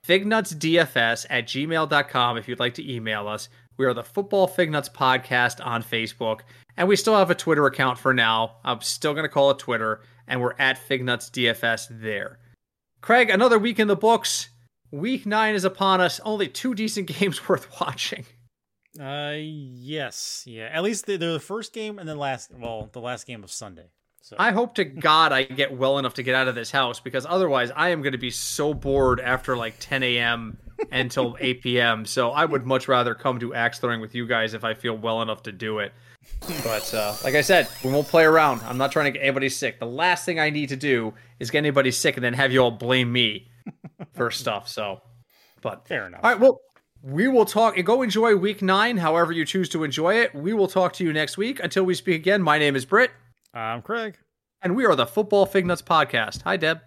[0.07, 3.49] Fignutsdfs at gmail.com if you'd like to email us.
[3.77, 6.41] We are the Football Fignuts Podcast on Facebook.
[6.77, 8.57] And we still have a Twitter account for now.
[8.63, 12.39] I'm still going to call it Twitter and we're at Fignuts DFS there.
[13.01, 14.49] Craig, another week in the books.
[14.91, 16.19] Week nine is upon us.
[16.21, 18.25] Only two decent games worth watching.
[18.99, 20.69] Uh, yes, yeah.
[20.71, 22.51] At least they're the first game and then last.
[22.53, 23.91] Well, the last game of Sunday.
[24.27, 24.35] So.
[24.37, 27.25] I hope to God I get well enough to get out of this house because
[27.25, 30.57] otherwise I am going to be so bored after like 10 a.m.
[30.91, 32.05] until 8 p.m.
[32.05, 34.97] So I would much rather come to axe throwing with you guys if I feel
[34.97, 35.93] well enough to do it.
[36.61, 38.59] But uh, like I said, we won't play around.
[38.65, 39.79] I'm not trying to get anybody sick.
[39.79, 42.59] The last thing I need to do is get anybody sick and then have you
[42.59, 43.47] all blame me
[44.13, 44.67] for stuff.
[44.67, 45.03] So,
[45.61, 46.19] but fair enough.
[46.25, 46.59] All right, well,
[47.01, 47.77] we will talk.
[47.77, 50.35] and Go enjoy week nine, however you choose to enjoy it.
[50.35, 51.61] We will talk to you next week.
[51.63, 53.11] Until we speak again, my name is Britt.
[53.57, 54.19] I'm Craig.
[54.61, 56.43] And we are the Football Fig Nuts Podcast.
[56.43, 56.79] Hi, Deb.